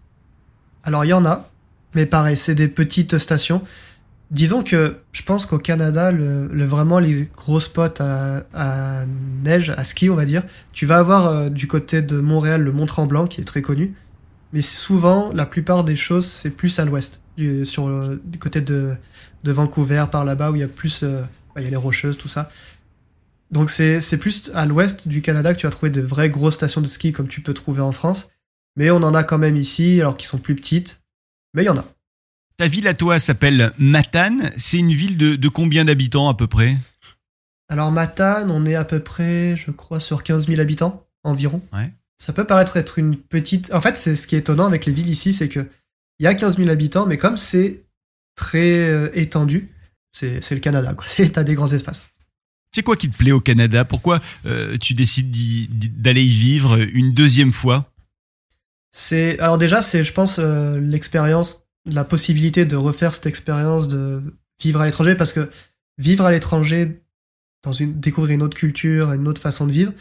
Alors 0.84 1.06
il 1.06 1.10
y 1.10 1.14
en 1.14 1.26
a, 1.26 1.50
mais 1.96 2.06
pareil, 2.06 2.38
c'est 2.38 2.54
des 2.54 2.68
petites 2.68 3.18
stations. 3.18 3.62
Disons 4.32 4.64
que 4.64 4.98
je 5.12 5.24
pense 5.24 5.46
qu'au 5.46 5.60
Canada, 5.60 6.12
le, 6.12 6.48
le- 6.48 6.66
vraiment 6.66 7.00
les 7.00 7.30
gros 7.36 7.60
spots 7.60 8.00
à, 8.02 8.44
à 8.54 9.06
neige, 9.44 9.72
à 9.72 9.84
ski, 9.84 10.10
on 10.10 10.16
va 10.16 10.26
dire, 10.26 10.44
tu 10.72 10.86
vas 10.86 10.98
avoir 11.00 11.28
euh, 11.28 11.50
du 11.50 11.68
côté 11.68 12.02
de 12.02 12.18
Montréal 12.20 12.62
le 12.64 12.72
Mont 12.72 12.86
Tremblant 12.86 13.28
qui 13.28 13.42
est 13.42 13.46
très 13.46 13.62
connu, 13.62 13.94
mais 14.54 14.62
souvent 14.62 15.32
la 15.34 15.46
plupart 15.46 15.84
des 15.84 15.98
choses 15.98 16.26
c'est 16.28 16.50
plus 16.52 16.80
à 16.80 16.86
l'ouest, 16.86 17.22
du- 17.38 17.66
sur 17.66 17.90
le- 17.90 18.22
du 18.24 18.40
côté 18.40 18.62
de, 18.62 18.96
de 19.44 19.52
Vancouver 19.52 20.06
par 20.12 20.24
là-bas 20.26 20.52
où 20.52 20.56
il 20.56 20.62
y 20.62 20.64
a 20.64 20.70
plus, 20.70 21.04
euh, 21.04 21.22
bah, 21.54 21.62
il 21.62 21.66
y 21.66 21.68
a 21.68 21.72
les 21.72 21.76
rocheuses, 21.76 22.18
tout 22.18 22.30
ça. 22.30 22.50
Donc 23.52 23.70
c'est 23.70 24.00
c'est 24.00 24.18
plus 24.18 24.50
à 24.54 24.66
l'ouest 24.66 25.08
du 25.10 25.22
Canada 25.22 25.54
que 25.54 25.60
tu 25.60 25.68
vas 25.68 25.72
trouver 25.72 25.90
de 25.92 26.02
vraies 26.02 26.30
grosses 26.30 26.56
stations 26.56 26.80
de 26.82 26.88
ski 26.88 27.12
comme 27.12 27.28
tu 27.28 27.42
peux 27.42 27.54
trouver 27.54 27.82
en 27.82 27.92
France. 27.92 28.30
Mais 28.78 28.90
on 28.92 28.98
en 29.04 29.14
a 29.14 29.24
quand 29.26 29.38
même 29.38 29.58
ici, 29.58 30.00
alors 30.00 30.16
qu'ils 30.16 30.28
sont 30.30 30.38
plus 30.38 30.56
petites. 30.56 31.02
Mais 31.54 31.64
il 31.64 31.66
y 31.66 31.70
en 31.70 31.78
a. 31.78 31.86
Ta 32.62 32.68
ville 32.68 32.88
à 32.88 32.94
toi 32.94 33.18
s'appelle 33.18 33.74
Matane. 33.80 34.52
C'est 34.56 34.78
une 34.78 34.94
ville 34.94 35.18
de, 35.18 35.36
de 35.36 35.48
combien 35.50 35.84
d'habitants 35.84 36.30
à 36.30 36.36
peu 36.36 36.46
près? 36.46 36.78
Alors 37.70 37.92
Matane, 37.92 38.52
on 38.52 38.68
est 38.68 38.76
à 38.76 38.86
peu 38.86 39.00
près, 39.00 39.56
je 39.56 39.72
crois, 39.72 40.00
sur 40.00 40.22
15 40.22 40.46
000 40.46 40.62
habitants 40.62 41.04
environ. 41.24 41.64
Ouais. 41.74 41.92
Ça 42.20 42.34
peut 42.34 42.46
paraître 42.46 42.78
être 42.78 43.00
une 43.00 43.16
petite... 43.16 43.74
En 43.74 43.82
fait, 43.82 43.98
c'est 43.98 44.16
ce 44.16 44.28
qui 44.28 44.36
est 44.36 44.40
étonnant 44.40 44.68
avec 44.68 44.86
les 44.86 44.94
villes 44.94 45.10
ici, 45.10 45.34
c'est 45.34 45.50
que 45.50 45.68
il 46.20 46.24
y 46.26 46.28
a 46.28 46.36
15 46.36 46.58
000 46.58 46.70
habitants, 46.70 47.08
mais 47.08 47.18
comme 47.18 47.36
c'est 47.36 47.82
très 48.36 48.88
euh, 48.92 49.10
étendu, 49.16 49.70
c'est 50.12 50.48
le 50.52 50.60
Canada. 50.60 50.96
C'est- 51.08 51.32
T'as 51.32 51.44
des 51.44 51.56
grands 51.56 51.74
espaces. 51.74 52.10
C'est 52.76 52.84
quoi 52.84 52.96
qui 52.96 53.10
te 53.10 53.18
plaît 53.18 53.32
au 53.32 53.42
Canada? 53.42 53.86
Pourquoi 53.86 54.22
euh, 54.46 54.78
tu 54.78 54.94
décides 54.94 55.32
d'aller 56.00 56.24
y 56.26 56.30
vivre 56.30 56.80
une 56.94 57.12
deuxième 57.16 57.54
fois? 57.54 57.92
C'est 58.92 59.40
alors 59.40 59.58
déjà 59.58 59.82
c'est 59.82 60.04
je 60.04 60.14
pense 60.14 60.38
euh, 60.38 60.80
l'expérience, 60.80 61.64
la 61.86 62.04
possibilité 62.04 62.66
de 62.66 62.76
refaire 62.76 63.16
cette 63.16 63.26
expérience 63.26 63.88
de 63.88 64.22
vivre 64.62 64.82
à 64.82 64.86
l'étranger 64.86 65.16
parce 65.16 65.34
que 65.34 65.50
vivre 65.98 66.26
à 66.26 66.32
l'étranger 66.32 67.02
dans 67.64 67.74
une 67.74 68.00
découvrir 68.00 68.36
une 68.36 68.44
autre 68.44 68.58
culture, 68.58 69.12
une 69.14 69.28
autre 69.28 69.42
façon 69.42 69.68
de 69.68 69.72
vivre, 69.72 69.94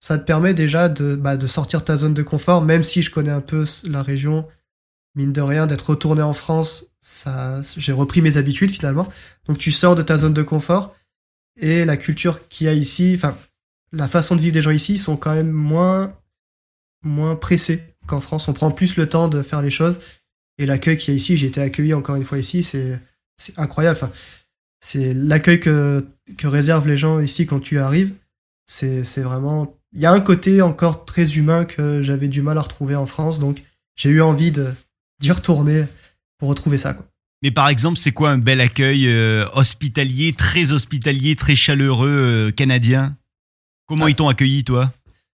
ça 0.00 0.18
te 0.18 0.24
permet 0.24 0.54
déjà 0.54 0.88
de 0.88 1.14
bah, 1.14 1.36
de 1.36 1.46
sortir 1.46 1.80
de 1.80 1.84
ta 1.84 1.96
zone 1.96 2.14
de 2.14 2.22
confort 2.22 2.62
même 2.62 2.82
si 2.82 3.02
je 3.02 3.10
connais 3.10 3.30
un 3.30 3.40
peu 3.40 3.64
la 3.84 4.02
région 4.02 4.46
mine 5.14 5.32
de 5.32 5.42
rien 5.42 5.66
d'être 5.66 5.90
retourné 5.90 6.22
en 6.22 6.32
France, 6.32 6.86
ça 7.00 7.62
j'ai 7.76 7.92
repris 7.92 8.22
mes 8.22 8.36
habitudes 8.36 8.70
finalement. 8.70 9.08
Donc 9.46 9.58
tu 9.58 9.72
sors 9.72 9.94
de 9.94 10.02
ta 10.02 10.18
zone 10.18 10.34
de 10.34 10.42
confort 10.42 10.94
et 11.56 11.84
la 11.84 11.96
culture 11.96 12.48
qu'il 12.48 12.66
y 12.66 12.70
a 12.70 12.74
ici, 12.74 13.12
enfin 13.14 13.36
la 13.92 14.08
façon 14.08 14.36
de 14.36 14.40
vivre 14.40 14.54
des 14.54 14.62
gens 14.62 14.70
ici 14.70 14.98
sont 14.98 15.16
quand 15.16 15.34
même 15.34 15.50
moins 15.50 16.14
moins 17.04 17.36
pressés 17.36 17.82
qu'en 18.06 18.20
France. 18.20 18.48
On 18.48 18.52
prend 18.52 18.70
plus 18.70 18.96
le 18.96 19.08
temps 19.08 19.28
de 19.28 19.42
faire 19.42 19.62
les 19.62 19.70
choses. 19.70 20.00
Et 20.58 20.66
l'accueil 20.66 20.96
qu'il 20.98 21.12
y 21.12 21.16
a 21.16 21.16
ici, 21.16 21.36
j'ai 21.36 21.46
été 21.46 21.60
accueilli 21.60 21.94
encore 21.94 22.16
une 22.16 22.24
fois 22.24 22.38
ici, 22.38 22.62
c'est 22.62 23.00
incroyable. 23.56 23.98
Enfin, 24.00 24.12
c'est 24.80 25.14
l'accueil 25.14 25.60
que, 25.60 26.06
que 26.36 26.46
réservent 26.46 26.88
les 26.88 26.96
gens 26.96 27.18
ici 27.20 27.46
quand 27.46 27.60
tu 27.60 27.78
arrives. 27.78 28.12
C'est 28.66 29.02
vraiment. 29.22 29.76
Il 29.94 30.00
y 30.00 30.06
a 30.06 30.12
un 30.12 30.20
côté 30.20 30.62
encore 30.62 31.04
très 31.04 31.32
humain 31.36 31.64
que 31.64 32.00
j'avais 32.00 32.28
du 32.28 32.40
mal 32.42 32.56
à 32.58 32.62
retrouver 32.62 32.94
en 32.96 33.06
France. 33.06 33.40
Donc, 33.40 33.62
j'ai 33.96 34.08
eu 34.10 34.22
envie 34.22 34.52
d'y 34.52 35.30
retourner 35.30 35.84
pour 36.38 36.48
retrouver 36.48 36.78
ça. 36.78 36.94
Quoi. 36.94 37.04
Mais 37.42 37.50
par 37.50 37.68
exemple, 37.68 37.98
c'est 37.98 38.12
quoi 38.12 38.30
un 38.30 38.38
bel 38.38 38.60
accueil 38.60 39.06
euh, 39.08 39.46
hospitalier, 39.52 40.32
très 40.32 40.72
hospitalier, 40.72 41.36
très 41.36 41.56
chaleureux 41.56 42.08
euh, 42.08 42.50
canadien? 42.52 43.16
Comment 43.86 44.06
Ah. 44.06 44.10
ils 44.10 44.14
t'ont 44.14 44.28
accueilli, 44.28 44.64
toi? 44.64 44.92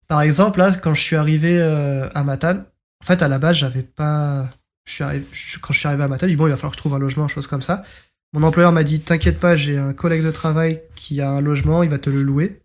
Par 0.09 0.21
exemple, 0.21 0.59
là, 0.59 0.75
quand 0.75 0.95
je 0.95 1.00
suis 1.00 1.16
arrivé 1.16 1.59
euh, 1.59 2.09
à 2.14 2.23
Matane, 2.25 2.66
en 3.02 3.07
fait, 3.07 3.23
à 3.23 3.28
la 3.28 3.38
base, 3.38 3.57
j'avais 3.57 3.83
pas. 3.83 4.50
Quand 4.86 5.72
je 5.72 5.78
suis 5.78 5.88
arrivé 5.88 6.02
à 6.02 6.26
dit, 6.26 6.36
bon, 6.36 6.46
il 6.46 6.50
va 6.50 6.56
falloir 6.56 6.72
que 6.72 6.76
je 6.76 6.82
trouve 6.82 6.94
un 6.94 6.98
logement, 6.98 7.28
chose 7.28 7.46
comme 7.46 7.62
ça. 7.62 7.84
Mon 8.32 8.42
employeur 8.42 8.72
m'a 8.72 8.84
dit, 8.84 9.00
t'inquiète 9.00 9.38
pas, 9.38 9.56
j'ai 9.56 9.78
un 9.78 9.92
collègue 9.92 10.24
de 10.24 10.30
travail 10.30 10.80
qui 10.96 11.20
a 11.20 11.30
un 11.30 11.40
logement, 11.40 11.82
il 11.82 11.90
va 11.90 11.98
te 11.98 12.10
le 12.10 12.22
louer. 12.22 12.62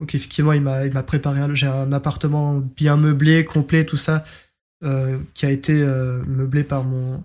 Donc, 0.00 0.14
effectivement, 0.14 0.52
il 0.52 0.60
m'a 0.60 0.84
il 0.86 0.92
m'a 0.92 1.02
préparé 1.02 1.40
un... 1.40 1.54
J'ai 1.54 1.66
un 1.66 1.92
appartement 1.92 2.54
bien 2.54 2.96
meublé, 2.96 3.44
complet, 3.44 3.84
tout 3.86 3.96
ça, 3.96 4.24
euh, 4.84 5.18
qui 5.34 5.46
a 5.46 5.50
été 5.50 5.72
euh, 5.72 6.22
meublé 6.26 6.64
par 6.64 6.84
mon, 6.84 7.22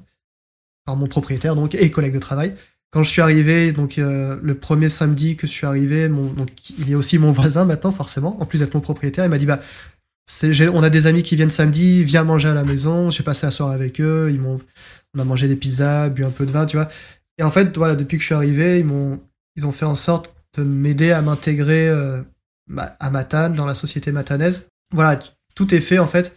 par 0.85 0.95
mon 0.95 1.07
propriétaire 1.07 1.55
donc 1.55 1.75
et 1.75 1.91
collègue 1.91 2.13
de 2.13 2.19
travail. 2.19 2.55
Quand 2.91 3.03
je 3.03 3.09
suis 3.09 3.21
arrivé, 3.21 3.71
donc 3.71 3.95
le 3.97 4.53
premier 4.53 4.89
samedi 4.89 5.37
que 5.37 5.47
je 5.47 5.51
suis 5.51 5.65
arrivé, 5.65 6.09
donc 6.09 6.49
il 6.77 6.91
est 6.91 6.95
aussi 6.95 7.17
mon 7.17 7.31
voisin 7.31 7.63
maintenant 7.63 7.91
forcément, 7.91 8.41
en 8.41 8.45
plus 8.45 8.59
d'être 8.59 8.73
mon 8.73 8.81
propriétaire, 8.81 9.23
il 9.23 9.29
m'a 9.29 9.37
dit 9.37 9.45
bah 9.45 9.61
on 10.73 10.83
a 10.83 10.89
des 10.89 11.07
amis 11.07 11.23
qui 11.23 11.35
viennent 11.35 11.51
samedi, 11.51 12.03
viens 12.03 12.23
manger 12.23 12.49
à 12.49 12.53
la 12.53 12.63
maison. 12.63 13.09
J'ai 13.09 13.23
passé 13.23 13.45
la 13.45 13.51
soirée 13.51 13.75
avec 13.75 13.99
eux. 13.99 14.29
Ils 14.31 14.39
m'ont, 14.39 14.61
on 15.15 15.19
a 15.19 15.25
mangé 15.25 15.47
des 15.47 15.55
pizzas, 15.55 16.09
bu 16.09 16.23
un 16.23 16.29
peu 16.31 16.45
de 16.45 16.51
vin, 16.51 16.65
tu 16.65 16.77
vois. 16.77 16.89
Et 17.37 17.43
en 17.43 17.51
fait, 17.51 17.75
voilà, 17.77 17.95
depuis 17.95 18.17
que 18.17 18.21
je 18.21 18.27
suis 18.27 18.35
arrivé, 18.35 18.79
ils 18.79 18.85
m'ont, 18.85 19.19
ils 19.55 19.65
ont 19.65 19.71
fait 19.71 19.85
en 19.85 19.95
sorte 19.95 20.33
de 20.57 20.63
m'aider 20.63 21.11
à 21.11 21.21
m'intégrer 21.21 21.87
euh, 21.89 22.21
à 22.77 23.09
Matane, 23.09 23.55
dans 23.55 23.65
la 23.65 23.75
société 23.75 24.11
matanaise. 24.11 24.67
Voilà, 24.93 25.19
tout 25.55 25.73
est 25.73 25.79
fait 25.79 25.99
en 25.99 26.07
fait 26.07 26.35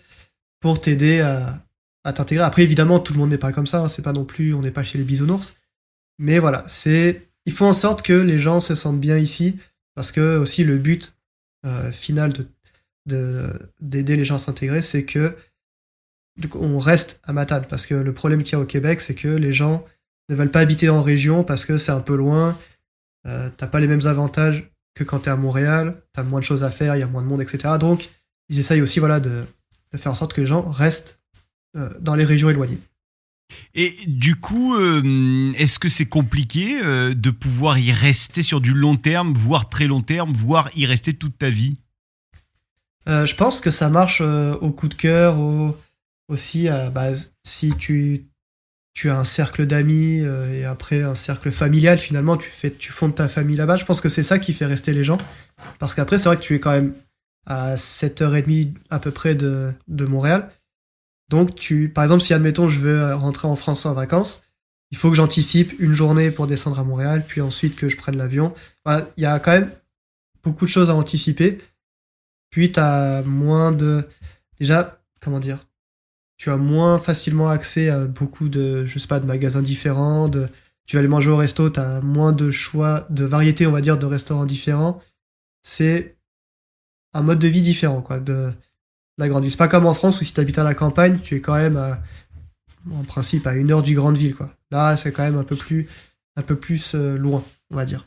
pour 0.60 0.80
t'aider 0.80 1.20
à, 1.20 1.58
à 2.04 2.12
t'intégrer. 2.12 2.44
Après, 2.44 2.62
évidemment, 2.62 3.00
tout 3.00 3.12
le 3.12 3.18
monde 3.18 3.30
n'est 3.30 3.38
pas 3.38 3.52
comme 3.52 3.66
ça. 3.66 3.80
Hein. 3.80 3.88
c'est 3.88 4.02
pas 4.02 4.12
non 4.12 4.24
plus, 4.24 4.54
on 4.54 4.60
n'est 4.60 4.70
pas 4.70 4.84
chez 4.84 4.98
les 4.98 5.04
bisounours. 5.04 5.54
Mais 6.18 6.38
voilà, 6.38 6.64
c'est, 6.68 7.28
il 7.46 7.52
faut 7.52 7.66
en 7.66 7.72
sorte 7.72 8.02
que 8.02 8.12
les 8.12 8.38
gens 8.38 8.60
se 8.60 8.74
sentent 8.74 9.00
bien 9.00 9.18
ici, 9.18 9.58
parce 9.94 10.12
que 10.12 10.36
aussi 10.38 10.64
le 10.64 10.78
but 10.78 11.12
euh, 11.66 11.90
final 11.90 12.32
de 12.32 12.46
d'aider 13.06 14.16
les 14.16 14.24
gens 14.24 14.36
à 14.36 14.38
s'intégrer, 14.38 14.82
c'est 14.82 15.04
que 15.04 15.36
on 16.54 16.78
reste 16.78 17.20
à 17.24 17.32
Matane. 17.32 17.66
Parce 17.68 17.86
que 17.86 17.94
le 17.94 18.12
problème 18.12 18.42
qu'il 18.42 18.54
y 18.54 18.56
a 18.56 18.60
au 18.60 18.66
Québec, 18.66 19.00
c'est 19.00 19.14
que 19.14 19.28
les 19.28 19.52
gens 19.52 19.84
ne 20.28 20.34
veulent 20.34 20.50
pas 20.50 20.60
habiter 20.60 20.88
en 20.88 21.02
région 21.02 21.44
parce 21.44 21.64
que 21.64 21.78
c'est 21.78 21.92
un 21.92 22.00
peu 22.00 22.16
loin, 22.16 22.58
euh, 23.26 23.50
t'as 23.56 23.66
pas 23.66 23.80
les 23.80 23.86
mêmes 23.86 24.06
avantages 24.06 24.70
que 24.94 25.04
quand 25.04 25.20
t'es 25.20 25.30
à 25.30 25.36
Montréal, 25.36 26.02
t'as 26.12 26.22
moins 26.22 26.40
de 26.40 26.44
choses 26.44 26.64
à 26.64 26.70
faire, 26.70 26.96
il 26.96 27.00
y 27.00 27.02
a 27.02 27.06
moins 27.06 27.22
de 27.22 27.26
monde, 27.26 27.42
etc. 27.42 27.74
Donc, 27.78 28.10
ils 28.48 28.58
essayent 28.58 28.80
aussi 28.80 29.00
voilà, 29.00 29.20
de, 29.20 29.44
faire 29.96 30.12
en 30.12 30.14
sorte 30.14 30.32
que 30.32 30.40
les 30.40 30.46
gens 30.46 30.62
restent 30.62 31.20
euh, 31.76 31.90
dans 32.00 32.14
les 32.14 32.24
régions 32.24 32.50
éloignées. 32.50 32.80
Et 33.74 33.94
du 34.06 34.36
coup, 34.36 34.74
euh, 34.74 35.52
est-ce 35.52 35.78
que 35.78 35.88
c'est 35.88 36.06
compliqué 36.06 36.80
de 36.82 37.30
pouvoir 37.30 37.78
y 37.78 37.92
rester 37.92 38.42
sur 38.42 38.60
du 38.60 38.72
long 38.72 38.96
terme, 38.96 39.34
voire 39.34 39.68
très 39.68 39.86
long 39.86 40.00
terme, 40.00 40.32
voire 40.32 40.70
y 40.76 40.86
rester 40.86 41.12
toute 41.12 41.36
ta 41.36 41.50
vie? 41.50 41.78
Euh, 43.08 43.26
je 43.26 43.34
pense 43.34 43.60
que 43.60 43.70
ça 43.70 43.90
marche 43.90 44.20
euh, 44.22 44.54
au 44.56 44.70
coup 44.70 44.88
de 44.88 44.94
cœur, 44.94 45.36
aussi 46.28 46.68
euh, 46.68 46.90
bah, 46.90 47.10
si 47.44 47.74
tu, 47.76 48.26
as 49.04 49.18
un 49.18 49.24
cercle 49.24 49.66
d'amis 49.66 50.22
et 50.52 50.64
après 50.64 51.02
un 51.02 51.14
cercle 51.14 51.50
familial, 51.50 51.98
finalement, 51.98 52.36
tu, 52.36 52.48
fais, 52.50 52.70
tu 52.70 52.92
fondes 52.92 53.14
ta 53.14 53.28
famille 53.28 53.56
là-bas. 53.56 53.76
Je 53.76 53.84
pense 53.84 54.00
que 54.00 54.08
c'est 54.08 54.22
ça 54.22 54.38
qui 54.38 54.52
fait 54.52 54.66
rester 54.66 54.92
les 54.92 55.04
gens. 55.04 55.18
Parce 55.78 55.94
qu'après, 55.94 56.18
c'est 56.18 56.28
vrai 56.28 56.36
que 56.36 56.42
tu 56.42 56.54
es 56.54 56.60
quand 56.60 56.72
même 56.72 56.94
à 57.46 57.74
7h30 57.74 58.74
à 58.90 58.98
peu 58.98 59.10
près 59.10 59.34
de, 59.34 59.72
de 59.88 60.04
Montréal. 60.06 60.50
Donc, 61.28 61.54
tu, 61.54 61.88
par 61.88 62.04
exemple, 62.04 62.22
si 62.22 62.32
admettons 62.32 62.68
je 62.68 62.78
veux 62.78 63.14
rentrer 63.14 63.48
en 63.48 63.56
France 63.56 63.84
en 63.86 63.94
vacances, 63.94 64.42
il 64.90 64.96
faut 64.96 65.10
que 65.10 65.16
j'anticipe 65.16 65.74
une 65.80 65.92
journée 65.92 66.30
pour 66.30 66.46
descendre 66.46 66.78
à 66.78 66.84
Montréal, 66.84 67.24
puis 67.26 67.40
ensuite 67.40 67.74
que 67.74 67.88
je 67.88 67.96
prenne 67.96 68.16
l'avion. 68.16 68.54
il 68.86 69.04
y 69.16 69.26
a 69.26 69.38
quand 69.40 69.52
même 69.52 69.70
beaucoup 70.44 70.66
de 70.66 70.70
choses 70.70 70.88
à 70.88 70.94
anticiper. 70.94 71.58
Puis 72.54 72.70
tu 72.70 72.78
as 72.78 73.22
moins 73.22 73.72
de. 73.72 74.06
Déjà, 74.60 75.00
comment 75.20 75.40
dire 75.40 75.66
Tu 76.36 76.50
as 76.50 76.56
moins 76.56 77.00
facilement 77.00 77.48
accès 77.48 77.88
à 77.88 78.04
beaucoup 78.04 78.48
de, 78.48 78.86
je 78.86 78.96
de 78.96 79.26
magasins 79.26 79.60
différents. 79.60 80.30
Tu 80.86 80.94
vas 80.94 81.00
aller 81.00 81.08
manger 81.08 81.30
au 81.30 81.36
resto, 81.36 81.68
tu 81.68 81.80
as 81.80 82.00
moins 82.00 82.32
de 82.32 82.52
choix, 82.52 83.08
de 83.10 83.24
variété, 83.24 83.66
on 83.66 83.72
va 83.72 83.80
dire, 83.80 83.98
de 83.98 84.06
restaurants 84.06 84.44
différents. 84.44 85.02
C'est 85.62 86.16
un 87.12 87.22
mode 87.22 87.40
de 87.40 87.48
vie 87.48 87.60
différent, 87.60 88.02
quoi, 88.02 88.20
de 88.20 88.52
la 89.18 89.28
grande 89.28 89.42
ville. 89.42 89.50
C'est 89.50 89.58
pas 89.58 89.66
comme 89.66 89.86
en 89.86 89.94
France 89.94 90.20
où 90.20 90.24
si 90.24 90.32
tu 90.32 90.40
habites 90.40 90.60
à 90.60 90.62
la 90.62 90.74
campagne, 90.74 91.18
tu 91.18 91.34
es 91.34 91.40
quand 91.40 91.56
même, 91.56 91.98
en 92.88 93.02
principe, 93.02 93.48
à 93.48 93.56
une 93.56 93.72
heure 93.72 93.82
du 93.82 93.96
grande 93.96 94.16
ville, 94.16 94.36
quoi. 94.36 94.54
Là, 94.70 94.96
c'est 94.96 95.10
quand 95.10 95.24
même 95.24 95.38
un 95.38 95.44
peu 95.44 95.56
plus, 95.56 95.88
un 96.36 96.42
peu 96.42 96.54
plus 96.54 96.94
euh, 96.94 97.16
loin, 97.16 97.42
on 97.72 97.74
va 97.74 97.84
dire. 97.84 98.06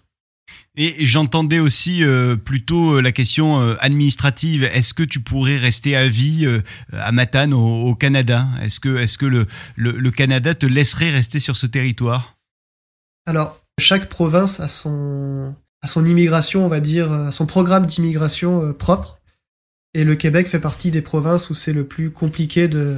Et 0.76 1.06
j'entendais 1.06 1.60
aussi 1.60 2.04
euh, 2.04 2.36
plutôt 2.36 2.94
euh, 2.94 3.02
la 3.02 3.12
question 3.12 3.60
euh, 3.60 3.76
administrative. 3.80 4.64
Est-ce 4.64 4.94
que 4.94 5.02
tu 5.02 5.20
pourrais 5.20 5.58
rester 5.58 5.96
à 5.96 6.08
vie 6.08 6.48
à 6.92 7.12
Matane 7.12 7.54
au, 7.54 7.96
Canada? 7.96 8.48
Est-ce 8.62 8.80
que, 8.80 9.26
le, 9.76 10.12
Canada 10.12 10.54
te 10.54 10.68
laisserait 10.68 11.10
rester 11.10 11.40
sur 11.40 11.58
ce 11.58 11.66
territoire? 11.66 12.38
Alors, 13.26 13.60
chaque 13.80 14.08
province 14.08 14.60
a 14.60 14.68
son, 14.68 15.56
a 15.82 15.88
son 15.88 16.06
immigration, 16.06 16.66
on 16.66 16.70
va 16.70 16.80
dire, 16.80 17.30
son 17.32 17.46
programme 17.46 17.88
d'immigration 17.88 18.74
propre. 18.74 19.20
Et 19.96 20.04
le 20.04 20.16
Québec 20.16 20.48
fait 20.48 20.60
partie 20.60 20.92
des 20.92 21.02
provinces 21.02 21.50
où 21.50 21.56
c'est 21.56 21.74
le 21.74 21.86
plus 21.86 22.12
compliqué 22.12 22.68
de, 22.68 22.98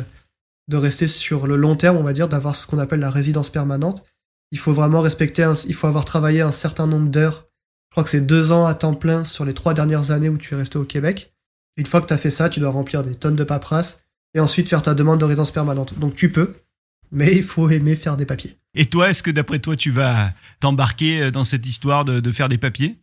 de 0.67 0.77
rester 0.77 1.07
sur 1.07 1.47
le 1.47 1.55
long 1.55 1.75
terme, 1.77 1.97
on 1.97 2.03
va 2.03 2.13
dire, 2.13 2.27
d'avoir 2.27 2.57
ce 2.57 2.67
qu'on 2.67 2.77
appelle 2.77 2.99
la 2.99 3.11
résidence 3.11 3.49
permanente. 3.49 4.03
Il 4.51 4.59
faut 4.59 4.73
vraiment 4.73 5.01
respecter, 5.01 5.51
il 5.67 5.73
faut 5.73 5.87
avoir 5.87 6.05
travaillé 6.05 6.41
un 6.41 6.51
certain 6.51 6.87
nombre 6.87 7.09
d'heures 7.09 7.49
je 7.89 7.93
crois 7.95 8.03
que 8.03 8.11
c'est 8.11 8.21
deux 8.21 8.51
ans 8.51 8.67
à 8.67 8.75
temps 8.75 8.93
plein 8.93 9.23
sur 9.23 9.45
les 9.45 9.55
trois 9.55 9.73
dernières 9.73 10.11
années 10.11 10.29
où 10.29 10.37
tu 10.37 10.53
es 10.53 10.57
resté 10.57 10.77
au 10.77 10.83
Québec. 10.83 11.33
une 11.75 11.87
fois 11.87 12.01
que 12.01 12.07
tu 12.07 12.13
as 12.13 12.17
fait 12.17 12.29
ça, 12.29 12.49
tu 12.49 12.59
dois 12.59 12.69
remplir 12.69 13.01
des 13.03 13.15
tonnes 13.15 13.35
de 13.35 13.43
paperasse 13.43 14.03
et 14.35 14.39
ensuite 14.39 14.69
faire 14.69 14.83
ta 14.83 14.93
demande 14.93 15.19
de 15.19 15.25
résidence 15.25 15.51
permanente. 15.51 15.97
Donc 15.97 16.15
tu 16.15 16.31
peux, 16.31 16.53
mais 17.11 17.35
il 17.35 17.41
faut 17.41 17.67
aimer 17.69 17.95
faire 17.95 18.15
des 18.15 18.27
papiers. 18.27 18.57
Et 18.75 18.85
toi, 18.85 19.09
est-ce 19.09 19.23
que 19.23 19.31
d'après 19.31 19.57
toi, 19.57 19.75
tu 19.75 19.89
vas 19.89 20.33
t'embarquer 20.59 21.23
euh, 21.23 21.31
dans 21.31 21.43
cette 21.43 21.65
histoire 21.65 22.05
de, 22.05 22.31
faire 22.31 22.47
des 22.47 22.59
papiers? 22.59 22.99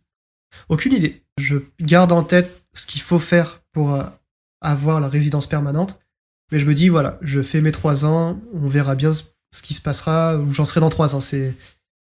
Aucune 0.69 0.93
idée. 0.93 1.23
Je 1.37 1.57
garde 1.81 2.13
en 2.13 2.23
tête 2.23 2.63
ce 2.73 2.85
qu'il 2.85 3.01
faut 3.01 3.19
faire 3.19 3.61
pour 3.73 3.93
euh, 3.93 4.03
avoir 4.61 5.01
la 5.01 5.09
résidence 5.09 5.47
permanente. 5.47 5.99
Mais 6.51 6.59
je 6.59 6.65
me 6.65 6.73
dis, 6.73 6.87
voilà, 6.87 7.17
je 7.21 7.41
fais 7.41 7.59
mes 7.59 7.73
trois 7.73 8.05
ans, 8.05 8.39
on 8.53 8.67
verra 8.67 8.95
bien 8.95 9.11
ce 9.57 9.63
qui 9.63 9.73
se 9.73 9.81
passera, 9.81 10.37
où 10.37 10.53
j'en 10.53 10.65
serai 10.65 10.79
dans 10.79 10.89
trois 10.89 11.15
ans. 11.15 11.21
C'est, 11.21 11.55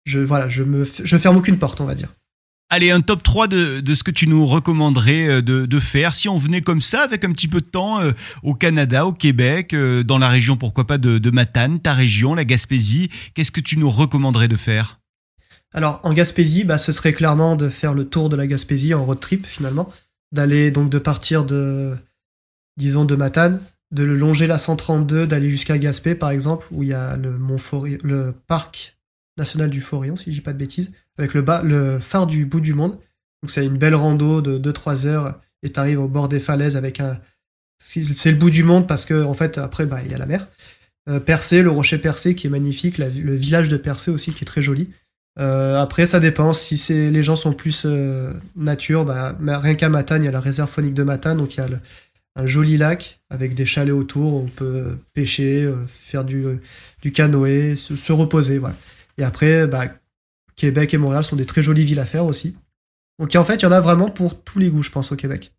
je, 0.06 0.20
voilà, 0.20 0.50
je 0.50 0.64
me, 0.64 0.86
je 0.86 1.18
ferme 1.18 1.38
aucune 1.38 1.58
porte, 1.58 1.80
on 1.80 1.86
va 1.86 1.96
dire. 1.96 2.14
Allez, 2.70 2.92
un 2.92 3.02
top 3.02 3.24
3 3.24 3.48
de, 3.48 3.80
de, 3.80 3.96
ce 3.96 4.04
que 4.04 4.12
tu 4.12 4.28
nous 4.28 4.46
recommanderais 4.46 5.28
euh, 5.28 5.42
de, 5.42 5.66
de, 5.66 5.80
faire 5.80 6.14
si 6.14 6.30
on 6.30 6.38
venait 6.38 6.62
comme 6.62 6.82
ça, 6.82 7.02
avec 7.02 7.24
un 7.24 7.32
petit 7.32 7.48
peu 7.48 7.62
de 7.62 7.66
temps, 7.66 8.00
euh, 8.00 8.12
au 8.44 8.54
Canada, 8.54 9.08
au 9.08 9.14
Québec, 9.14 9.74
euh, 9.74 10.04
dans 10.04 10.20
la 10.20 10.30
région, 10.30 10.56
pourquoi 10.56 10.86
pas, 10.86 11.00
de, 11.00 11.18
de 11.18 11.32
Matane, 11.32 11.80
ta 11.80 11.94
région, 11.94 12.36
la 12.36 12.46
Gaspésie. 12.46 13.10
Qu'est-ce 13.34 13.52
que 13.52 13.62
tu 13.62 13.80
nous 13.80 13.90
recommanderais 13.90 14.50
de 14.50 14.56
faire? 14.56 15.00
Alors, 15.74 16.00
en 16.04 16.14
Gaspésie, 16.14 16.66
bah, 16.66 16.78
ce 16.78 16.92
serait 16.92 17.14
clairement 17.14 17.56
de 17.56 17.70
faire 17.70 17.94
le 17.94 18.06
tour 18.06 18.30
de 18.30 18.36
la 18.36 18.46
Gaspésie 18.46 18.94
en 18.94 19.04
road 19.06 19.20
trip, 19.20 19.48
finalement. 19.48 19.92
D'aller, 20.32 20.70
donc, 20.70 20.92
de 20.92 21.00
partir 21.00 21.46
de, 21.46 21.96
disons, 22.78 23.06
de 23.06 23.16
Matane, 23.16 23.62
de 23.92 24.04
longer 24.04 24.48
la 24.48 24.58
132, 24.58 25.26
d'aller 25.26 25.50
jusqu'à 25.50 25.78
Gaspé, 25.78 26.16
par 26.16 26.30
exemple, 26.30 26.68
où 26.72 26.84
il 26.84 26.90
y 26.90 26.94
a 26.94 27.18
le, 27.18 27.40
le 28.04 28.34
parc 28.48 28.98
national 29.38 29.70
du 29.70 29.82
Forillon, 29.82 30.16
si 30.16 30.26
je 30.26 30.38
dis 30.38 30.42
pas 30.42 30.54
de 30.54 30.58
bêtises 30.58 30.92
avec 31.18 31.34
le, 31.34 31.42
bas, 31.42 31.62
le 31.64 32.00
phare 32.00 32.28
du 32.28 32.46
bout 32.46 32.62
du 32.62 32.74
monde. 32.74 32.94
Donc 33.42 33.50
c'est 33.50 33.66
une 33.66 33.78
belle 33.78 33.96
rando 33.96 34.42
de 34.42 34.58
2-3 34.58 35.06
heures 35.06 35.40
et 35.64 35.72
t'arrives 35.72 36.00
au 36.00 36.08
bord 36.08 36.30
des 36.30 36.40
falaises 36.40 36.78
avec 36.78 37.00
un... 37.00 37.20
C'est 37.82 38.32
le 38.32 38.38
bout 38.38 38.50
du 38.50 38.64
monde 38.64 38.88
parce 38.88 39.06
que 39.06 39.24
en 39.24 39.34
fait 39.34 39.58
après 39.58 39.86
bah 39.86 40.02
il 40.04 40.12
y 40.12 40.14
a 40.14 40.18
la 40.18 40.26
mer. 40.26 40.48
Euh, 41.08 41.22
Percé, 41.22 41.62
le 41.62 41.72
rocher 41.72 41.98
Percé 41.98 42.36
qui 42.36 42.48
est 42.48 42.50
magnifique, 42.50 42.98
le 42.98 43.36
village 43.36 43.70
de 43.70 43.78
Percé 43.78 44.12
aussi 44.12 44.34
qui 44.34 44.44
est 44.44 44.48
très 44.48 44.62
joli. 44.62 44.90
Euh, 45.40 45.78
après 45.78 46.06
ça 46.06 46.20
dépend, 46.20 46.52
si 46.52 46.78
c'est 46.78 47.10
les 47.10 47.24
gens 47.24 47.38
sont 47.38 47.54
plus 47.54 47.84
euh, 47.86 48.34
nature, 48.58 49.06
bah, 49.06 49.38
rien 49.40 49.76
qu'à 49.76 49.88
Matane, 49.88 50.24
il 50.24 50.26
y 50.26 50.28
a 50.28 50.32
la 50.32 50.42
réserve 50.42 50.70
phonique 50.70 50.94
de 50.94 51.04
Matane, 51.04 51.38
donc 51.38 51.56
il 51.56 51.60
y 51.60 51.64
a 51.64 51.70
un 52.40 52.46
joli 52.46 52.78
lac 52.78 53.22
avec 53.30 53.54
des 53.54 53.66
chalets 53.66 53.94
autour, 53.94 54.34
on 54.34 54.48
peut 54.48 54.98
pêcher, 55.14 55.72
faire 55.88 56.24
du, 56.24 56.46
du 57.02 57.12
canoë, 57.12 57.76
se, 57.76 57.96
se, 57.96 58.12
reposer, 58.12 58.58
voilà. 58.58 58.76
Et 59.18 59.24
après, 59.24 59.68
bah, 59.68 59.86
Québec 60.56 60.94
et 60.94 60.98
Montréal 60.98 61.24
sont 61.24 61.36
des 61.36 61.46
très 61.46 61.64
jolies 61.64 61.86
villes 61.86 62.00
à 62.00 62.06
faire 62.06 62.26
aussi. 62.26 62.56
Donc 63.20 63.36
en 63.36 63.44
fait, 63.44 63.56
il 63.56 63.64
y 63.64 63.66
en 63.66 63.72
a 63.72 63.82
vraiment 63.82 64.10
pour 64.10 64.42
tous 64.42 64.60
les 64.60 64.70
goûts, 64.70 64.84
je 64.84 64.90
pense, 64.90 65.12
au 65.12 65.16
Québec. 65.16 65.52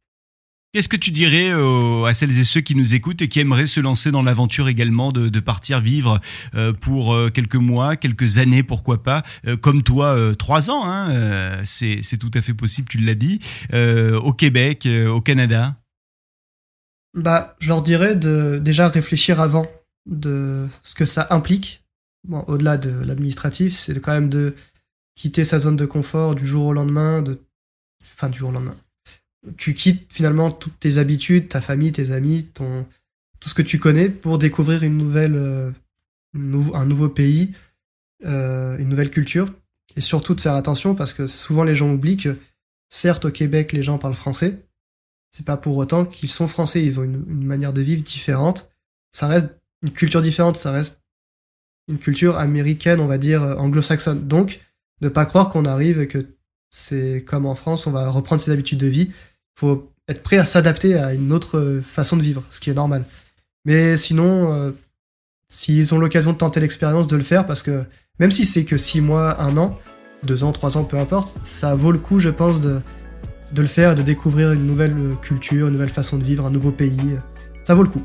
Qu'est-ce 0.73 0.89
que 0.89 0.97
tu 0.97 1.11
dirais 1.11 1.51
euh, 1.51 2.05
à 2.05 2.15
celles 2.15 2.39
et 2.39 2.45
ceux 2.45 2.61
qui 2.61 2.77
nous 2.77 2.95
écoutent 2.95 3.21
et 3.23 3.29
qui 3.29 3.41
aimeraient 3.41 3.67
se 3.67 3.81
lancer 3.81 4.13
dans 4.13 4.23
l'aventure 4.23 4.69
également 4.69 5.11
de, 5.11 5.41
partir 5.41 5.81
vivre 5.81 6.21
euh, 6.55 6.73
pour 6.73 7.13
euh, 7.13 7.29
quelques 7.29 7.57
mois, 7.57 7.97
quelques 7.97 8.39
années, 8.39 8.63
pourquoi 8.63 9.03
pas, 9.03 9.25
comme 9.63 9.83
toi, 9.83 10.17
trois 10.39 10.71
ans, 10.71 10.85
hein, 10.85 11.63
c'est 11.65 12.19
tout 12.19 12.31
à 12.35 12.41
fait 12.41 12.55
possible, 12.55 12.89
tu 12.89 12.99
l'as 12.99 13.17
dit, 13.17 13.41
au 13.73 14.33
Québec, 14.33 14.89
au 15.09 15.21
Canada? 15.21 15.80
Bah, 17.15 17.57
je 17.59 17.69
leur 17.69 17.83
dirais 17.83 18.15
de 18.15 18.59
déjà 18.63 18.89
réfléchir 18.89 19.41
avant 19.41 19.67
de 20.07 20.69
ce 20.83 20.95
que 20.95 21.07
ça 21.07 21.27
implique. 21.31 21.85
Bon, 22.27 22.45
au-delà 22.47 22.77
de 22.77 22.91
l'administratif, 22.91 23.77
c'est 23.77 23.99
quand 24.01 24.13
même 24.13 24.29
de 24.29 24.55
quitter 25.17 25.45
sa 25.45 25.59
zone 25.59 25.77
de 25.77 25.87
confort 25.87 26.35
du 26.35 26.47
jour 26.47 26.67
au 26.67 26.73
lendemain, 26.73 27.23
de... 27.23 27.41
enfin 28.03 28.29
du 28.29 28.39
jour 28.39 28.51
au 28.51 28.53
lendemain. 28.53 28.77
Tu 29.57 29.75
quittes 29.75 30.13
finalement 30.13 30.51
toutes 30.51 30.79
tes 30.79 30.99
habitudes, 30.99 31.49
ta 31.49 31.61
famille, 31.61 31.93
tes 31.93 32.11
amis, 32.11 32.45
ton... 32.45 32.87
tout 33.41 33.49
ce 33.49 33.55
que 33.55 33.63
tu 33.63 33.79
connais 33.79 34.09
pour 34.09 34.39
découvrir 34.39 34.83
une 34.83 34.97
nouvelle, 34.97 35.35
euh, 35.35 35.71
un 36.35 36.87
nouveau 36.87 37.09
pays, 37.09 37.53
euh, 38.25 38.79
une 38.79 38.89
nouvelle 38.89 39.11
culture. 39.11 39.53
Et 39.97 40.01
surtout 40.01 40.35
de 40.35 40.41
faire 40.41 40.55
attention 40.55 40.95
parce 40.95 41.13
que 41.13 41.27
souvent 41.27 41.65
les 41.65 41.75
gens 41.75 41.91
oublient 41.91 42.17
que 42.17 42.37
certes 42.89 43.25
au 43.25 43.31
Québec 43.31 43.73
les 43.73 43.83
gens 43.83 43.99
parlent 43.99 44.15
français, 44.15 44.63
c'est 45.31 45.47
pas 45.47 45.57
pour 45.57 45.77
autant 45.77 46.05
qu'ils 46.05 46.29
sont 46.29 46.49
français, 46.49 46.85
ils 46.85 46.99
ont 46.99 47.05
une, 47.05 47.45
manière 47.45 47.73
de 47.73 47.81
vivre 47.81 48.03
différente. 48.03 48.71
Ça 49.13 49.29
reste 49.29 49.49
une 49.83 49.91
culture 49.91 50.23
différente, 50.23 50.57
ça 50.57 50.73
reste 50.73 51.03
une 51.89 51.99
culture 51.99 52.37
américaine, 52.39 53.01
on 53.01 53.07
va 53.07 53.19
dire 53.19 53.43
euh, 53.43 53.57
anglo-saxonne. 53.57 54.27
Donc, 54.27 54.61
ne 55.01 55.09
pas 55.09 55.27
croire 55.27 55.49
qu'on 55.49 55.65
arrive 55.65 56.01
et 56.01 56.09
que 56.09 56.27
c'est 56.71 57.25
comme 57.27 57.47
en 57.47 57.55
France, 57.55 57.87
on 57.87 57.91
va 57.91 58.11
reprendre 58.11 58.41
ses 58.41 58.51
habitudes 58.51 58.79
de 58.79 58.87
vie. 58.87 59.09
Il 59.11 59.61
faut 59.61 59.93
être 60.09 60.23
prêt 60.23 60.39
à 60.39 60.47
s'adapter 60.47 60.97
à 60.97 61.15
une 61.15 61.33
autre 61.33 61.59
euh, 61.59 61.81
façon 61.81 62.17
de 62.17 62.23
vivre, 62.23 62.45
ce 62.51 62.61
qui 62.61 62.71
est 62.71 62.75
normal. 62.75 63.05
Mais 63.65 63.97
sinon, 63.97 64.53
euh, 64.53 64.73
s'ils 65.49 65.95
ont 65.95 65.99
l'occasion 65.99 66.33
de 66.33 66.39
tenter 66.39 66.61
l'expérience, 66.61 67.09
de 67.09 67.17
le 67.17 67.23
faire, 67.23 67.47
parce 67.47 67.63
que 67.63 67.85
même 68.19 68.31
si 68.31 68.45
c'est 68.45 68.65
que 68.65 68.77
6 68.77 69.01
mois, 69.01 69.41
1 69.41 69.57
an, 69.57 69.79
2 70.25 70.45
ans, 70.45 70.53
3 70.53 70.77
ans, 70.77 70.85
peu 70.85 70.99
importe, 70.99 71.39
ça 71.45 71.75
vaut 71.75 71.93
le 71.93 71.99
coup, 71.99 72.19
je 72.19 72.31
pense, 72.31 72.61
de, 72.61 72.81
de 73.53 73.63
le 73.63 73.69
faire, 73.69 73.95
de 73.95 74.03
découvrir 74.03 74.53
une 74.53 74.65
nouvelle 74.65 74.95
culture, 75.21 75.67
une 75.67 75.75
nouvelle 75.75 75.89
façon 75.89 76.19
de 76.19 76.25
vivre, 76.25 76.47
un 76.47 76.51
nouveau 76.51 76.71
pays. 76.71 77.19
Ça 77.65 77.75
vaut 77.75 77.83
le 77.83 77.89
coup. 77.89 78.03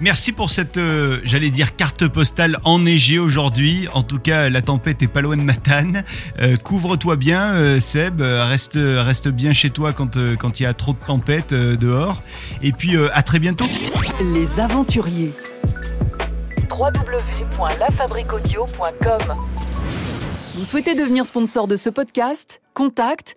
Merci 0.00 0.32
pour 0.32 0.48
cette, 0.48 0.78
euh, 0.78 1.20
j'allais 1.24 1.50
dire, 1.50 1.76
carte 1.76 2.08
postale 2.08 2.56
enneigée 2.64 3.18
aujourd'hui. 3.18 3.86
En 3.92 4.02
tout 4.02 4.18
cas, 4.18 4.48
la 4.48 4.62
tempête 4.62 5.02
est 5.02 5.08
pas 5.08 5.20
loin 5.20 5.36
de 5.36 5.42
Matane. 5.42 6.04
Euh, 6.38 6.56
couvre-toi 6.56 7.16
bien, 7.16 7.52
euh, 7.52 7.80
Seb. 7.80 8.22
Reste, 8.22 8.78
reste 8.80 9.28
bien 9.28 9.52
chez 9.52 9.68
toi 9.68 9.92
quand 9.92 10.18
quand 10.38 10.58
il 10.58 10.62
y 10.62 10.66
a 10.66 10.72
trop 10.72 10.94
de 10.94 10.98
tempête 10.98 11.52
dehors. 11.52 12.22
Et 12.62 12.72
puis, 12.72 12.96
à 12.96 13.22
très 13.22 13.38
bientôt. 13.38 13.66
Les 14.32 14.58
aventuriers. 14.58 15.34
www.lafabriquaudio.com 16.70 19.36
Vous 20.54 20.64
souhaitez 20.64 20.94
devenir 20.94 21.26
sponsor 21.26 21.68
de 21.68 21.76
ce 21.76 21.90
podcast? 21.90 22.62
Contact 22.72 23.36